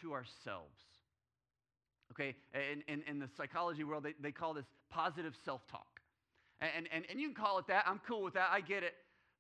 to 0.01 0.13
ourselves. 0.13 0.81
Okay, 2.13 2.35
in, 2.55 2.83
in, 2.93 3.03
in 3.09 3.19
the 3.19 3.29
psychology 3.37 3.85
world, 3.85 4.05
they, 4.05 4.15
they 4.21 4.33
call 4.33 4.53
this 4.53 4.67
positive 4.91 5.35
self 5.45 5.67
talk. 5.71 6.01
And, 6.61 6.87
and, 6.93 7.05
and 7.11 7.19
you 7.19 7.29
can 7.29 7.35
call 7.35 7.59
it 7.59 7.67
that. 7.69 7.85
I'm 7.87 8.01
cool 8.07 8.23
with 8.23 8.35
that. 8.35 8.49
I 8.53 8.61
get 8.61 8.83
it. 8.83 8.95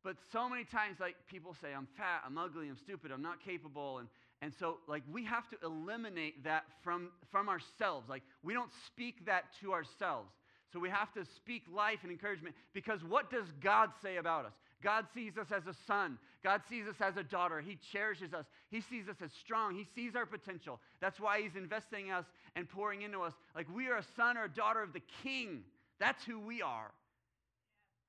But 0.05 0.17
so 0.33 0.49
many 0.49 0.65
times, 0.65 0.99
like 1.01 1.15
people 1.29 1.55
say, 1.61 1.69
I'm 1.77 1.87
fat, 1.97 2.23
I'm 2.27 2.37
ugly, 2.37 2.69
I'm 2.69 2.77
stupid, 2.77 3.13
I'm 3.13 3.23
not 3.23 3.45
capable. 3.45 3.99
And, 3.99 4.09
and 4.41 4.53
so, 4.59 4.79
like, 4.89 5.03
we 5.11 5.25
have 5.25 5.49
to 5.51 5.57
eliminate 5.63 6.43
that 6.45 6.65
from, 6.83 7.11
from 7.31 7.49
ourselves. 7.49 8.09
Like, 8.09 8.23
we 8.43 8.53
don't 8.53 8.71
speak 8.87 9.27
that 9.27 9.45
to 9.61 9.73
ourselves. 9.73 10.31
So 10.73 10.81
we 10.81 10.89
have 10.89 11.13
to 11.13 11.25
speak 11.37 11.65
life 11.73 11.99
and 12.03 12.11
encouragement 12.11 12.55
because 12.73 13.05
what 13.05 13.31
does 13.31 13.45
God 13.61 13.91
say 14.03 14.17
about 14.17 14.47
us? 14.47 14.55
God 14.83 15.05
sees 15.15 15.37
us 15.37 15.49
as 15.55 15.67
a 15.67 15.77
son. 15.87 16.19
God 16.43 16.63
sees 16.69 16.87
us 16.87 16.97
as 17.01 17.17
a 17.17 17.23
daughter. 17.23 17.61
He 17.61 17.79
cherishes 17.93 18.33
us. 18.33 18.47
He 18.71 18.81
sees 18.81 19.07
us 19.09 19.17
as 19.23 19.31
strong. 19.41 19.77
He 19.77 19.87
sees 19.95 20.17
our 20.17 20.27
potential. 20.27 20.81
That's 21.01 21.21
why 21.21 21.43
He's 21.43 21.55
investing 21.57 22.09
in 22.09 22.15
us 22.15 22.25
and 22.57 22.69
pouring 22.69 23.03
into 23.03 23.21
us. 23.21 23.35
Like 23.55 23.67
we 23.73 23.89
are 23.89 23.99
a 23.99 24.05
son 24.17 24.37
or 24.37 24.45
a 24.45 24.49
daughter 24.49 24.83
of 24.83 24.93
the 24.93 25.03
King. 25.23 25.61
That's 26.01 26.25
who 26.25 26.41
we 26.41 26.63
are. 26.63 26.91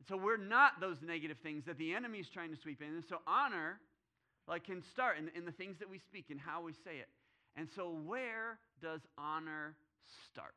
So 0.07 0.17
we're 0.17 0.37
not 0.37 0.79
those 0.79 0.97
negative 1.01 1.37
things 1.43 1.65
that 1.65 1.77
the 1.77 1.93
enemy 1.93 2.19
is 2.19 2.29
trying 2.29 2.51
to 2.51 2.59
sweep 2.61 2.81
in. 2.81 2.87
And 2.87 3.03
so 3.07 3.17
honor 3.27 3.79
like 4.47 4.65
can 4.65 4.81
start 4.91 5.17
in, 5.17 5.29
in 5.35 5.45
the 5.45 5.51
things 5.51 5.77
that 5.79 5.89
we 5.89 5.99
speak 5.99 6.25
and 6.29 6.39
how 6.39 6.61
we 6.61 6.73
say 6.73 6.97
it. 6.99 7.09
And 7.55 7.67
so 7.75 7.95
where 8.05 8.59
does 8.81 9.01
honor 9.17 9.75
start? 10.31 10.53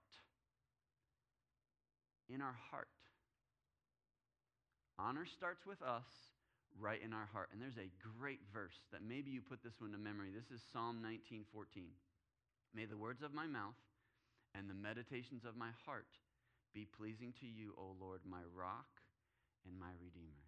in 2.29 2.43
our 2.43 2.57
heart. 2.71 2.89
Honor 4.99 5.27
starts 5.27 5.67
with 5.67 5.83
us 5.83 6.07
right 6.79 7.01
in 7.03 7.13
our 7.13 7.29
heart. 7.33 7.51
And 7.53 7.61
there's 7.61 7.79
a 7.79 7.93
great 8.19 8.41
verse 8.53 8.77
that 8.93 9.03
maybe 9.07 9.31
you 9.31 9.41
put 9.41 9.63
this 9.63 9.79
one 9.79 9.93
to 9.93 9.99
memory. 9.99 10.31
This 10.35 10.51
is 10.51 10.63
Psalm 10.73 11.03
19:14. 11.03 11.93
May 12.75 12.85
the 12.85 12.97
words 12.97 13.23
of 13.23 13.33
my 13.33 13.47
mouth 13.47 13.79
and 14.55 14.69
the 14.69 14.75
meditations 14.75 15.45
of 15.45 15.57
my 15.57 15.71
heart 15.85 16.09
be 16.75 16.85
pleasing 16.85 17.33
to 17.41 17.47
you, 17.47 17.75
O 17.79 17.97
Lord, 17.99 18.21
my 18.25 18.43
rock 18.55 19.01
and 19.67 19.77
my 19.77 19.93
redeemer. 19.99 20.47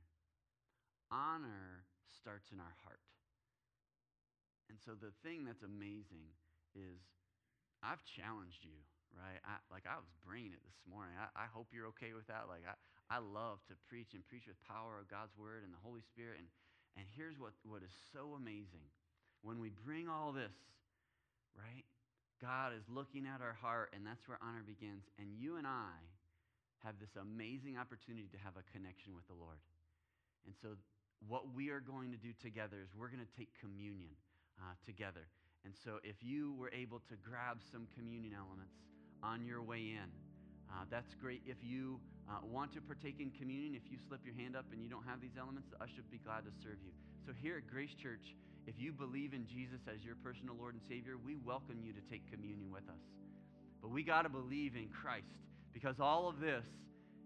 Honor 1.10 1.84
starts 2.06 2.50
in 2.54 2.60
our 2.62 2.76
heart. 2.84 3.02
And 4.68 4.78
so 4.78 4.92
the 4.94 5.12
thing 5.24 5.44
that's 5.44 5.64
amazing 5.64 6.30
is 6.76 7.00
I've 7.80 8.04
challenged 8.04 8.62
you, 8.62 8.76
right? 9.16 9.40
I, 9.42 9.58
like 9.72 9.88
I 9.88 9.96
was 9.96 10.12
bringing 10.20 10.52
it 10.52 10.60
this 10.62 10.80
morning. 10.84 11.16
I, 11.16 11.28
I 11.32 11.46
hope 11.48 11.72
you're 11.72 11.88
okay 11.96 12.12
with 12.12 12.28
that. 12.28 12.46
Like 12.50 12.68
I, 12.68 12.76
I 13.08 13.18
love 13.24 13.64
to 13.72 13.74
preach 13.88 14.12
and 14.12 14.26
preach 14.28 14.44
with 14.44 14.60
power 14.68 15.00
of 15.00 15.08
God's 15.08 15.32
word 15.40 15.64
and 15.64 15.72
the 15.72 15.80
Holy 15.80 16.04
Spirit. 16.04 16.44
And, 16.44 16.48
and 17.00 17.04
here's 17.16 17.40
what, 17.40 17.56
what 17.64 17.80
is 17.80 17.94
so 18.12 18.36
amazing. 18.36 18.84
When 19.40 19.62
we 19.62 19.72
bring 19.72 20.10
all 20.10 20.36
this, 20.36 20.52
right? 21.56 21.86
God 22.42 22.70
is 22.76 22.86
looking 22.86 23.26
at 23.26 23.42
our 23.42 23.54
heart, 23.54 23.90
and 23.94 24.06
that's 24.06 24.26
where 24.28 24.38
honor 24.42 24.62
begins. 24.62 25.06
And 25.18 25.34
you 25.34 25.56
and 25.56 25.66
I 25.66 25.96
have 26.84 26.98
this 27.00 27.14
amazing 27.18 27.76
opportunity 27.76 28.28
to 28.30 28.38
have 28.38 28.54
a 28.54 28.64
connection 28.70 29.14
with 29.14 29.26
the 29.26 29.34
Lord. 29.34 29.58
And 30.46 30.54
so, 30.62 30.78
what 31.26 31.50
we 31.50 31.70
are 31.70 31.82
going 31.82 32.14
to 32.14 32.20
do 32.20 32.30
together 32.38 32.78
is 32.78 32.94
we're 32.94 33.10
going 33.10 33.24
to 33.24 33.34
take 33.34 33.50
communion 33.58 34.14
uh, 34.62 34.78
together. 34.86 35.26
And 35.66 35.74
so, 35.74 35.98
if 36.06 36.22
you 36.22 36.54
were 36.54 36.70
able 36.70 37.02
to 37.10 37.14
grab 37.18 37.58
some 37.60 37.90
communion 37.94 38.32
elements 38.32 38.78
on 39.22 39.42
your 39.42 39.62
way 39.62 39.98
in, 39.98 40.08
uh, 40.70 40.86
that's 40.90 41.14
great. 41.18 41.42
If 41.44 41.58
you 41.64 41.98
uh, 42.30 42.44
want 42.46 42.72
to 42.74 42.80
partake 42.80 43.18
in 43.18 43.34
communion, 43.34 43.74
if 43.74 43.90
you 43.90 43.98
slip 44.06 44.22
your 44.22 44.36
hand 44.38 44.54
up 44.54 44.66
and 44.70 44.82
you 44.82 44.88
don't 44.88 45.04
have 45.04 45.20
these 45.20 45.34
elements, 45.34 45.66
the 45.74 45.82
usher 45.82 46.04
would 46.04 46.12
be 46.14 46.22
glad 46.22 46.46
to 46.46 46.52
serve 46.62 46.78
you. 46.84 46.94
So, 47.26 47.34
here 47.34 47.58
at 47.58 47.66
Grace 47.66 47.94
Church, 47.98 48.38
if 48.68 48.78
you 48.78 48.92
believe 48.92 49.34
in 49.34 49.48
Jesus 49.48 49.80
as 49.90 50.04
your 50.04 50.14
personal 50.22 50.54
Lord 50.54 50.74
and 50.78 50.82
Savior, 50.86 51.18
we 51.18 51.34
welcome 51.34 51.82
you 51.82 51.92
to 51.92 52.04
take 52.06 52.22
communion 52.30 52.70
with 52.70 52.86
us. 52.86 53.02
But 53.82 53.90
we 53.90 54.02
got 54.02 54.22
to 54.22 54.28
believe 54.28 54.76
in 54.76 54.88
Christ 54.88 55.48
because 55.72 55.96
all 56.00 56.28
of 56.28 56.40
this 56.40 56.64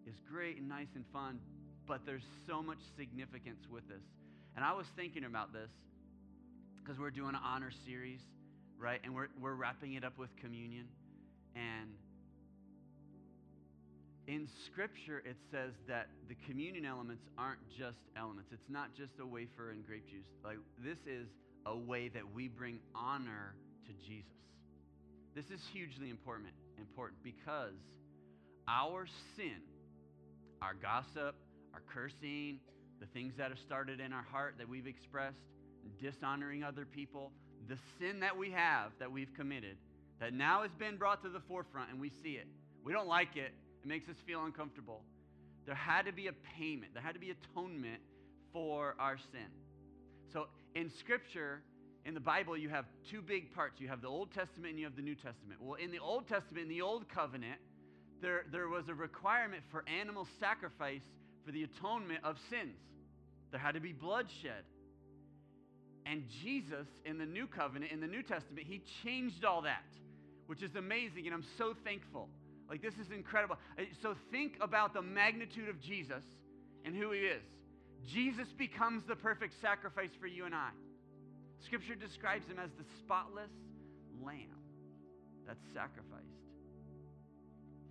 is 0.06 0.14
great 0.30 0.58
and 0.58 0.68
nice 0.68 0.88
and 0.94 1.04
fun, 1.12 1.38
but 1.86 2.00
there's 2.06 2.24
so 2.46 2.62
much 2.62 2.78
significance 2.96 3.64
with 3.70 3.86
this. 3.88 4.02
And 4.56 4.64
I 4.64 4.72
was 4.72 4.86
thinking 4.96 5.24
about 5.24 5.52
this 5.52 5.70
because 6.82 6.98
we're 6.98 7.10
doing 7.10 7.30
an 7.34 7.40
honor 7.44 7.70
series, 7.86 8.20
right? 8.78 9.00
And 9.04 9.14
we're, 9.14 9.28
we're 9.40 9.54
wrapping 9.54 9.94
it 9.94 10.04
up 10.04 10.18
with 10.18 10.30
communion. 10.36 10.88
And 11.54 11.90
in 14.26 14.48
Scripture, 14.66 15.22
it 15.24 15.36
says 15.50 15.72
that 15.88 16.08
the 16.28 16.36
communion 16.46 16.84
elements 16.84 17.24
aren't 17.38 17.60
just 17.76 17.98
elements. 18.16 18.50
It's 18.52 18.68
not 18.68 18.94
just 18.96 19.12
a 19.20 19.26
wafer 19.26 19.70
and 19.70 19.86
grape 19.86 20.08
juice. 20.08 20.26
Like 20.44 20.58
this 20.78 20.98
is 21.06 21.28
a 21.66 21.76
way 21.76 22.08
that 22.08 22.22
we 22.34 22.48
bring 22.48 22.78
honor 22.94 23.54
to 23.86 23.92
Jesus. 24.06 24.30
This 25.34 25.46
is 25.46 25.60
hugely 25.72 26.10
important, 26.10 26.50
important 26.78 27.22
because 27.22 27.74
our 28.72 29.06
sin, 29.36 29.60
our 30.62 30.74
gossip, 30.74 31.34
our 31.74 31.82
cursing, 31.92 32.58
the 33.00 33.06
things 33.12 33.34
that 33.36 33.50
have 33.50 33.58
started 33.58 34.00
in 34.00 34.12
our 34.12 34.22
heart 34.22 34.54
that 34.58 34.68
we've 34.68 34.86
expressed, 34.86 35.40
dishonoring 36.00 36.64
other 36.64 36.86
people, 36.86 37.32
the 37.68 37.76
sin 37.98 38.20
that 38.20 38.36
we 38.36 38.50
have 38.50 38.92
that 38.98 39.10
we've 39.10 39.32
committed, 39.34 39.76
that 40.20 40.32
now 40.32 40.62
has 40.62 40.70
been 40.78 40.96
brought 40.96 41.22
to 41.22 41.28
the 41.28 41.40
forefront 41.48 41.90
and 41.90 42.00
we 42.00 42.10
see 42.22 42.32
it. 42.32 42.46
We 42.84 42.92
don't 42.92 43.08
like 43.08 43.36
it, 43.36 43.52
it 43.82 43.86
makes 43.86 44.08
us 44.08 44.16
feel 44.26 44.44
uncomfortable. 44.44 45.02
There 45.66 45.74
had 45.74 46.06
to 46.06 46.12
be 46.12 46.28
a 46.28 46.32
payment, 46.58 46.94
there 46.94 47.02
had 47.02 47.14
to 47.14 47.20
be 47.20 47.30
atonement 47.30 48.00
for 48.52 48.94
our 48.98 49.18
sin. 49.32 49.48
So 50.32 50.46
in 50.74 50.90
Scripture, 50.98 51.62
in 52.04 52.14
the 52.14 52.20
Bible, 52.20 52.56
you 52.56 52.68
have 52.68 52.86
two 53.10 53.22
big 53.22 53.54
parts. 53.54 53.80
You 53.80 53.88
have 53.88 54.00
the 54.00 54.08
Old 54.08 54.32
Testament 54.32 54.70
and 54.70 54.78
you 54.78 54.86
have 54.86 54.96
the 54.96 55.02
New 55.02 55.14
Testament. 55.14 55.60
Well, 55.60 55.74
in 55.74 55.92
the 55.92 56.00
Old 56.00 56.26
Testament, 56.26 56.64
in 56.64 56.68
the 56.68 56.82
Old 56.82 57.08
Covenant, 57.08 57.60
there, 58.22 58.44
there 58.50 58.68
was 58.68 58.88
a 58.88 58.94
requirement 58.94 59.62
for 59.70 59.84
animal 59.88 60.26
sacrifice 60.40 61.02
for 61.44 61.52
the 61.52 61.64
atonement 61.64 62.20
of 62.24 62.36
sins. 62.48 62.78
There 63.50 63.60
had 63.60 63.74
to 63.74 63.80
be 63.80 63.92
bloodshed. 63.92 64.64
And 66.06 66.24
Jesus, 66.42 66.86
in 67.04 67.18
the 67.18 67.26
New 67.26 67.46
Covenant, 67.46 67.92
in 67.92 68.00
the 68.00 68.06
New 68.06 68.22
Testament, 68.22 68.66
he 68.66 68.82
changed 69.04 69.44
all 69.44 69.62
that, 69.62 69.84
which 70.46 70.62
is 70.62 70.74
amazing, 70.74 71.26
and 71.26 71.34
I'm 71.34 71.44
so 71.58 71.74
thankful. 71.84 72.28
Like, 72.68 72.80
this 72.80 72.94
is 72.94 73.10
incredible. 73.14 73.56
Uh, 73.78 73.82
so, 74.00 74.14
think 74.30 74.54
about 74.60 74.94
the 74.94 75.02
magnitude 75.02 75.68
of 75.68 75.80
Jesus 75.80 76.24
and 76.84 76.96
who 76.96 77.10
he 77.10 77.20
is. 77.20 77.42
Jesus 78.12 78.48
becomes 78.56 79.04
the 79.06 79.14
perfect 79.14 79.54
sacrifice 79.60 80.10
for 80.20 80.26
you 80.26 80.44
and 80.44 80.54
I. 80.54 80.70
Scripture 81.66 81.94
describes 81.94 82.46
him 82.48 82.58
as 82.58 82.70
the 82.78 82.84
spotless 82.98 83.50
lamb 84.24 84.58
that's 85.46 85.62
sacrificed 85.72 86.41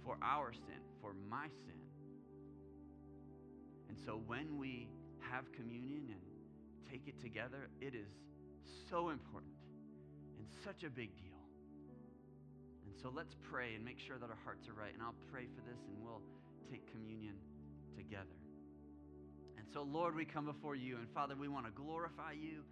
for 0.06 0.18
our 0.22 0.54
sin, 0.54 0.82
for 1.02 1.14
my 1.30 1.48
sin. 1.66 1.80
And 3.90 3.98
so, 4.06 4.22
when 4.26 4.58
we 4.58 4.88
have 5.32 5.52
communion 5.54 6.18
and 6.22 6.92
take 6.92 7.08
it 7.08 7.20
together, 7.22 7.70
it 7.80 7.96
is 7.96 8.10
so 8.90 9.10
important 9.10 9.54
and 10.38 10.48
such 10.66 10.84
a 10.84 10.90
big 10.90 11.16
deal. 11.18 11.32
And 12.86 12.96
so 13.02 13.12
let's 13.16 13.36
pray 13.50 13.76
and 13.76 13.86
make 13.86 14.00
sure 14.06 14.18
that 14.18 14.30
our 14.30 14.40
hearts 14.44 14.68
are 14.68 14.74
right. 14.74 14.94
And 14.94 15.02
I'll 15.02 15.16
pray 15.32 15.48
for 15.56 15.62
this 15.62 15.80
and 15.88 16.04
we'll 16.04 16.22
take 16.70 16.92
communion 16.92 17.36
together. 17.96 18.36
And 19.58 19.66
so, 19.74 19.84
Lord, 19.84 20.16
we 20.16 20.26
come 20.26 20.46
before 20.46 20.76
you. 20.76 20.98
And 20.98 21.08
Father, 21.14 21.36
we 21.40 21.48
want 21.48 21.66
to 21.66 21.72
glorify 21.72 22.34
you. 22.34 22.64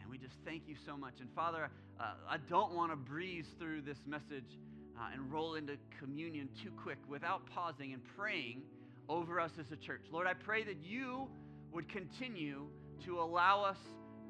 And 0.00 0.10
we 0.10 0.18
just 0.18 0.34
thank 0.44 0.68
you 0.68 0.76
so 0.86 0.96
much. 0.96 1.14
And 1.20 1.28
Father, 1.34 1.70
uh, 1.98 2.14
I 2.28 2.36
don't 2.48 2.74
want 2.74 2.92
to 2.92 2.96
breeze 2.96 3.46
through 3.58 3.82
this 3.82 3.98
message 4.06 4.58
uh, 4.98 5.08
and 5.12 5.32
roll 5.32 5.54
into 5.54 5.76
communion 5.98 6.48
too 6.62 6.70
quick 6.82 6.98
without 7.08 7.46
pausing 7.46 7.92
and 7.92 8.02
praying 8.16 8.62
over 9.08 9.40
us 9.40 9.52
as 9.58 9.70
a 9.72 9.76
church. 9.76 10.02
Lord, 10.10 10.26
I 10.26 10.34
pray 10.34 10.64
that 10.64 10.76
you 10.82 11.28
would 11.72 11.88
continue 11.88 12.66
to 13.04 13.20
allow 13.20 13.62
us 13.62 13.78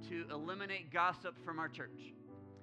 to 0.08 0.24
eliminate 0.30 0.92
gossip 0.92 1.34
from 1.44 1.58
our 1.58 1.68
church. 1.68 2.12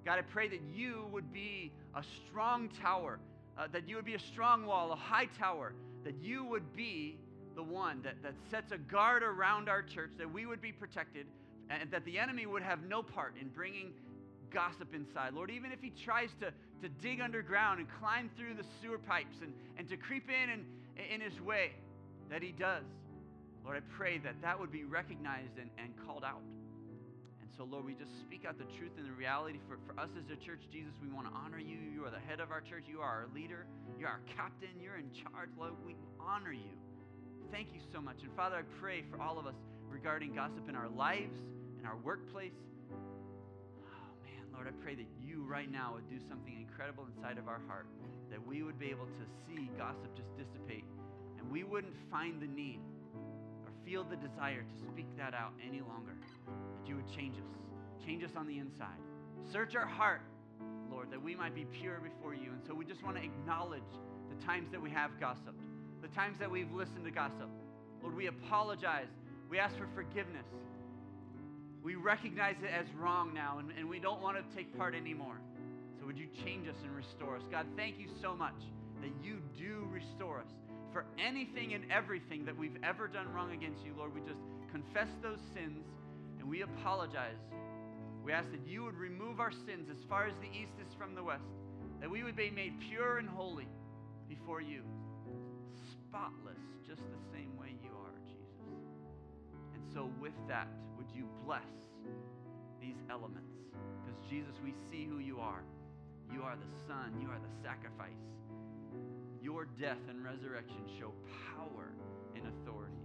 God, 0.05 0.17
I 0.17 0.23
pray 0.23 0.47
that 0.49 0.61
you 0.73 1.05
would 1.11 1.31
be 1.31 1.71
a 1.95 2.03
strong 2.27 2.69
tower, 2.81 3.19
uh, 3.57 3.67
that 3.71 3.87
you 3.87 3.95
would 3.95 4.05
be 4.05 4.15
a 4.15 4.19
strong 4.19 4.65
wall, 4.65 4.91
a 4.91 4.95
high 4.95 5.27
tower, 5.37 5.73
that 6.03 6.15
you 6.21 6.43
would 6.43 6.75
be 6.75 7.17
the 7.55 7.63
one 7.63 8.01
that, 8.03 8.15
that 8.23 8.33
sets 8.49 8.71
a 8.71 8.77
guard 8.77 9.23
around 9.23 9.69
our 9.69 9.83
church, 9.83 10.11
that 10.17 10.31
we 10.31 10.45
would 10.45 10.61
be 10.61 10.71
protected, 10.71 11.27
and 11.69 11.91
that 11.91 12.03
the 12.05 12.17
enemy 12.17 12.45
would 12.45 12.63
have 12.63 12.83
no 12.83 13.03
part 13.03 13.35
in 13.39 13.49
bringing 13.49 13.93
gossip 14.53 14.93
inside. 14.93 15.33
Lord, 15.33 15.49
even 15.49 15.71
if 15.71 15.79
he 15.79 15.91
tries 16.03 16.29
to, 16.39 16.51
to 16.81 16.89
dig 17.01 17.21
underground 17.21 17.79
and 17.79 17.87
climb 17.99 18.29
through 18.37 18.55
the 18.55 18.65
sewer 18.81 18.97
pipes 18.97 19.37
and, 19.41 19.53
and 19.77 19.87
to 19.89 19.97
creep 19.97 20.29
in 20.29 20.49
and, 20.49 20.65
in 21.13 21.21
his 21.21 21.39
way, 21.41 21.71
that 22.29 22.41
he 22.41 22.51
does. 22.51 22.83
Lord, 23.63 23.77
I 23.77 23.81
pray 23.95 24.17
that 24.19 24.35
that 24.41 24.59
would 24.59 24.71
be 24.71 24.83
recognized 24.83 25.57
and, 25.59 25.69
and 25.77 25.93
called 26.05 26.23
out. 26.23 26.41
And 27.41 27.49
so, 27.57 27.63
Lord, 27.63 27.85
we 27.85 27.93
just 27.93 28.11
speak 28.21 28.45
out 28.45 28.57
the 28.57 28.69
truth 28.77 28.91
and 28.97 29.05
the 29.05 29.13
reality. 29.13 29.59
For, 29.67 29.77
for 29.85 29.99
us 29.99 30.09
as 30.17 30.25
a 30.31 30.39
church, 30.39 30.61
Jesus, 30.71 30.93
we 31.01 31.09
want 31.09 31.27
to 31.27 31.33
honor 31.33 31.59
you. 31.59 31.77
You 31.93 32.05
are 32.05 32.09
the 32.09 32.23
head 32.25 32.39
of 32.39 32.51
our 32.51 32.61
church. 32.61 32.85
You 32.87 33.01
are 33.01 33.25
our 33.25 33.27
leader. 33.35 33.65
You're 33.99 34.09
our 34.09 34.21
captain. 34.35 34.73
You're 34.81 34.97
in 34.97 35.11
charge. 35.11 35.49
Lord, 35.59 35.73
we 35.85 35.95
honor 36.19 36.53
you. 36.53 36.73
Thank 37.51 37.73
you 37.73 37.81
so 37.93 38.01
much. 38.01 38.23
And 38.23 38.31
Father, 38.35 38.55
I 38.55 38.63
pray 38.79 39.03
for 39.11 39.21
all 39.21 39.37
of 39.37 39.45
us 39.45 39.55
regarding 39.89 40.33
gossip 40.33 40.69
in 40.69 40.75
our 40.75 40.87
lives, 40.87 41.35
in 41.79 41.85
our 41.85 41.97
workplace. 41.97 42.55
Lord, 44.53 44.67
I 44.67 44.71
pray 44.83 44.95
that 44.95 45.07
you 45.23 45.43
right 45.43 45.71
now 45.71 45.93
would 45.95 46.09
do 46.09 46.19
something 46.29 46.55
incredible 46.55 47.05
inside 47.15 47.37
of 47.37 47.47
our 47.47 47.61
heart, 47.67 47.87
that 48.29 48.45
we 48.45 48.63
would 48.63 48.79
be 48.79 48.89
able 48.89 49.05
to 49.05 49.25
see 49.47 49.69
gossip 49.77 50.15
just 50.15 50.29
dissipate, 50.37 50.85
and 51.39 51.49
we 51.51 51.63
wouldn't 51.63 51.95
find 52.09 52.41
the 52.41 52.47
need 52.47 52.79
or 53.65 53.71
feel 53.85 54.03
the 54.03 54.15
desire 54.15 54.61
to 54.61 54.85
speak 54.87 55.07
that 55.17 55.33
out 55.33 55.53
any 55.65 55.81
longer 55.81 56.13
that 56.81 56.87
you 56.87 56.95
would 56.95 57.09
change 57.15 57.35
us. 57.35 58.05
Change 58.05 58.23
us 58.23 58.31
on 58.35 58.47
the 58.47 58.57
inside. 58.57 58.99
Search 59.51 59.75
our 59.75 59.85
heart, 59.85 60.21
Lord, 60.89 61.11
that 61.11 61.21
we 61.21 61.35
might 61.35 61.55
be 61.55 61.65
pure 61.65 61.99
before 61.99 62.33
you. 62.33 62.51
And 62.51 62.61
so 62.67 62.73
we 62.73 62.85
just 62.85 63.03
want 63.03 63.17
to 63.17 63.23
acknowledge 63.23 63.81
the 64.29 64.45
times 64.45 64.71
that 64.71 64.81
we 64.81 64.89
have 64.89 65.11
gossiped, 65.19 65.63
the 66.01 66.07
times 66.09 66.37
that 66.39 66.49
we've 66.49 66.71
listened 66.71 67.05
to 67.05 67.11
gossip. 67.11 67.49
Lord, 68.01 68.15
we 68.15 68.27
apologize. 68.27 69.07
We 69.49 69.59
ask 69.59 69.77
for 69.77 69.87
forgiveness. 69.93 70.45
We 71.83 71.95
recognize 71.95 72.55
it 72.61 72.69
as 72.69 72.85
wrong 72.99 73.33
now, 73.33 73.57
and, 73.59 73.71
and 73.77 73.89
we 73.89 73.99
don't 73.99 74.21
want 74.21 74.37
to 74.37 74.55
take 74.55 74.77
part 74.77 74.93
anymore. 74.93 75.37
So 75.99 76.05
would 76.05 76.17
you 76.17 76.27
change 76.43 76.67
us 76.67 76.75
and 76.83 76.95
restore 76.95 77.37
us? 77.37 77.43
God, 77.51 77.65
thank 77.75 77.99
you 77.99 78.07
so 78.21 78.35
much 78.35 78.57
that 79.01 79.11
you 79.23 79.39
do 79.57 79.87
restore 79.91 80.39
us. 80.39 80.49
For 80.93 81.05
anything 81.17 81.73
and 81.73 81.89
everything 81.91 82.45
that 82.45 82.57
we've 82.57 82.77
ever 82.83 83.07
done 83.07 83.31
wrong 83.33 83.53
against 83.53 83.83
you, 83.85 83.93
Lord, 83.97 84.13
we 84.13 84.21
just 84.21 84.41
confess 84.71 85.07
those 85.21 85.39
sins 85.53 85.85
and 86.39 86.47
we 86.49 86.61
apologize. 86.61 87.37
We 88.23 88.31
ask 88.33 88.51
that 88.51 88.67
you 88.67 88.83
would 88.83 88.95
remove 88.95 89.39
our 89.39 89.51
sins 89.51 89.89
as 89.89 89.97
far 90.09 90.27
as 90.27 90.33
the 90.41 90.49
east 90.49 90.73
is 90.85 90.93
from 90.97 91.15
the 91.15 91.23
west, 91.23 91.43
that 91.99 92.09
we 92.09 92.23
would 92.23 92.35
be 92.35 92.51
made 92.51 92.73
pure 92.89 93.17
and 93.17 93.29
holy 93.29 93.67
before 94.29 94.61
you, 94.61 94.81
spotless, 96.03 96.59
just 96.85 97.01
the 97.01 97.21
same 97.33 97.57
way 97.57 97.73
you 97.83 97.89
are, 97.89 98.17
Jesus. 98.27 98.73
And 99.73 99.83
so, 99.93 100.09
with 100.21 100.33
that, 100.47 100.67
you 101.21 101.29
bless 101.45 101.61
these 102.81 102.97
elements? 103.11 103.53
Because, 104.01 104.17
Jesus, 104.27 104.55
we 104.63 104.73
see 104.89 105.05
who 105.05 105.19
you 105.19 105.37
are. 105.37 105.61
You 106.33 106.41
are 106.41 106.55
the 106.55 106.71
Son. 106.87 107.13
You 107.21 107.29
are 107.29 107.37
the 107.37 107.53
sacrifice. 107.61 108.25
Your 109.39 109.65
death 109.79 110.01
and 110.09 110.23
resurrection 110.23 110.81
show 110.99 111.13
power 111.53 111.93
and 112.35 112.47
authority 112.47 112.97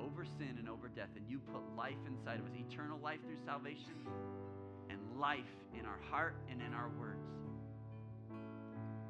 over 0.00 0.24
sin 0.38 0.54
and 0.58 0.68
over 0.68 0.86
death. 0.86 1.10
And 1.16 1.24
you 1.28 1.40
put 1.50 1.62
life 1.76 1.98
inside 2.06 2.38
of 2.38 2.46
us, 2.46 2.52
eternal 2.54 3.00
life 3.02 3.18
through 3.26 3.42
salvation, 3.44 4.06
and 4.88 5.00
life 5.18 5.50
in 5.76 5.84
our 5.84 5.98
heart 6.10 6.36
and 6.48 6.62
in 6.62 6.72
our 6.74 6.90
words. 7.00 7.26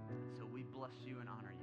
And 0.09 0.19
so 0.39 0.47
we 0.47 0.63
bless 0.63 0.97
you 1.05 1.21
and 1.21 1.29
honor 1.29 1.53
you. 1.53 1.54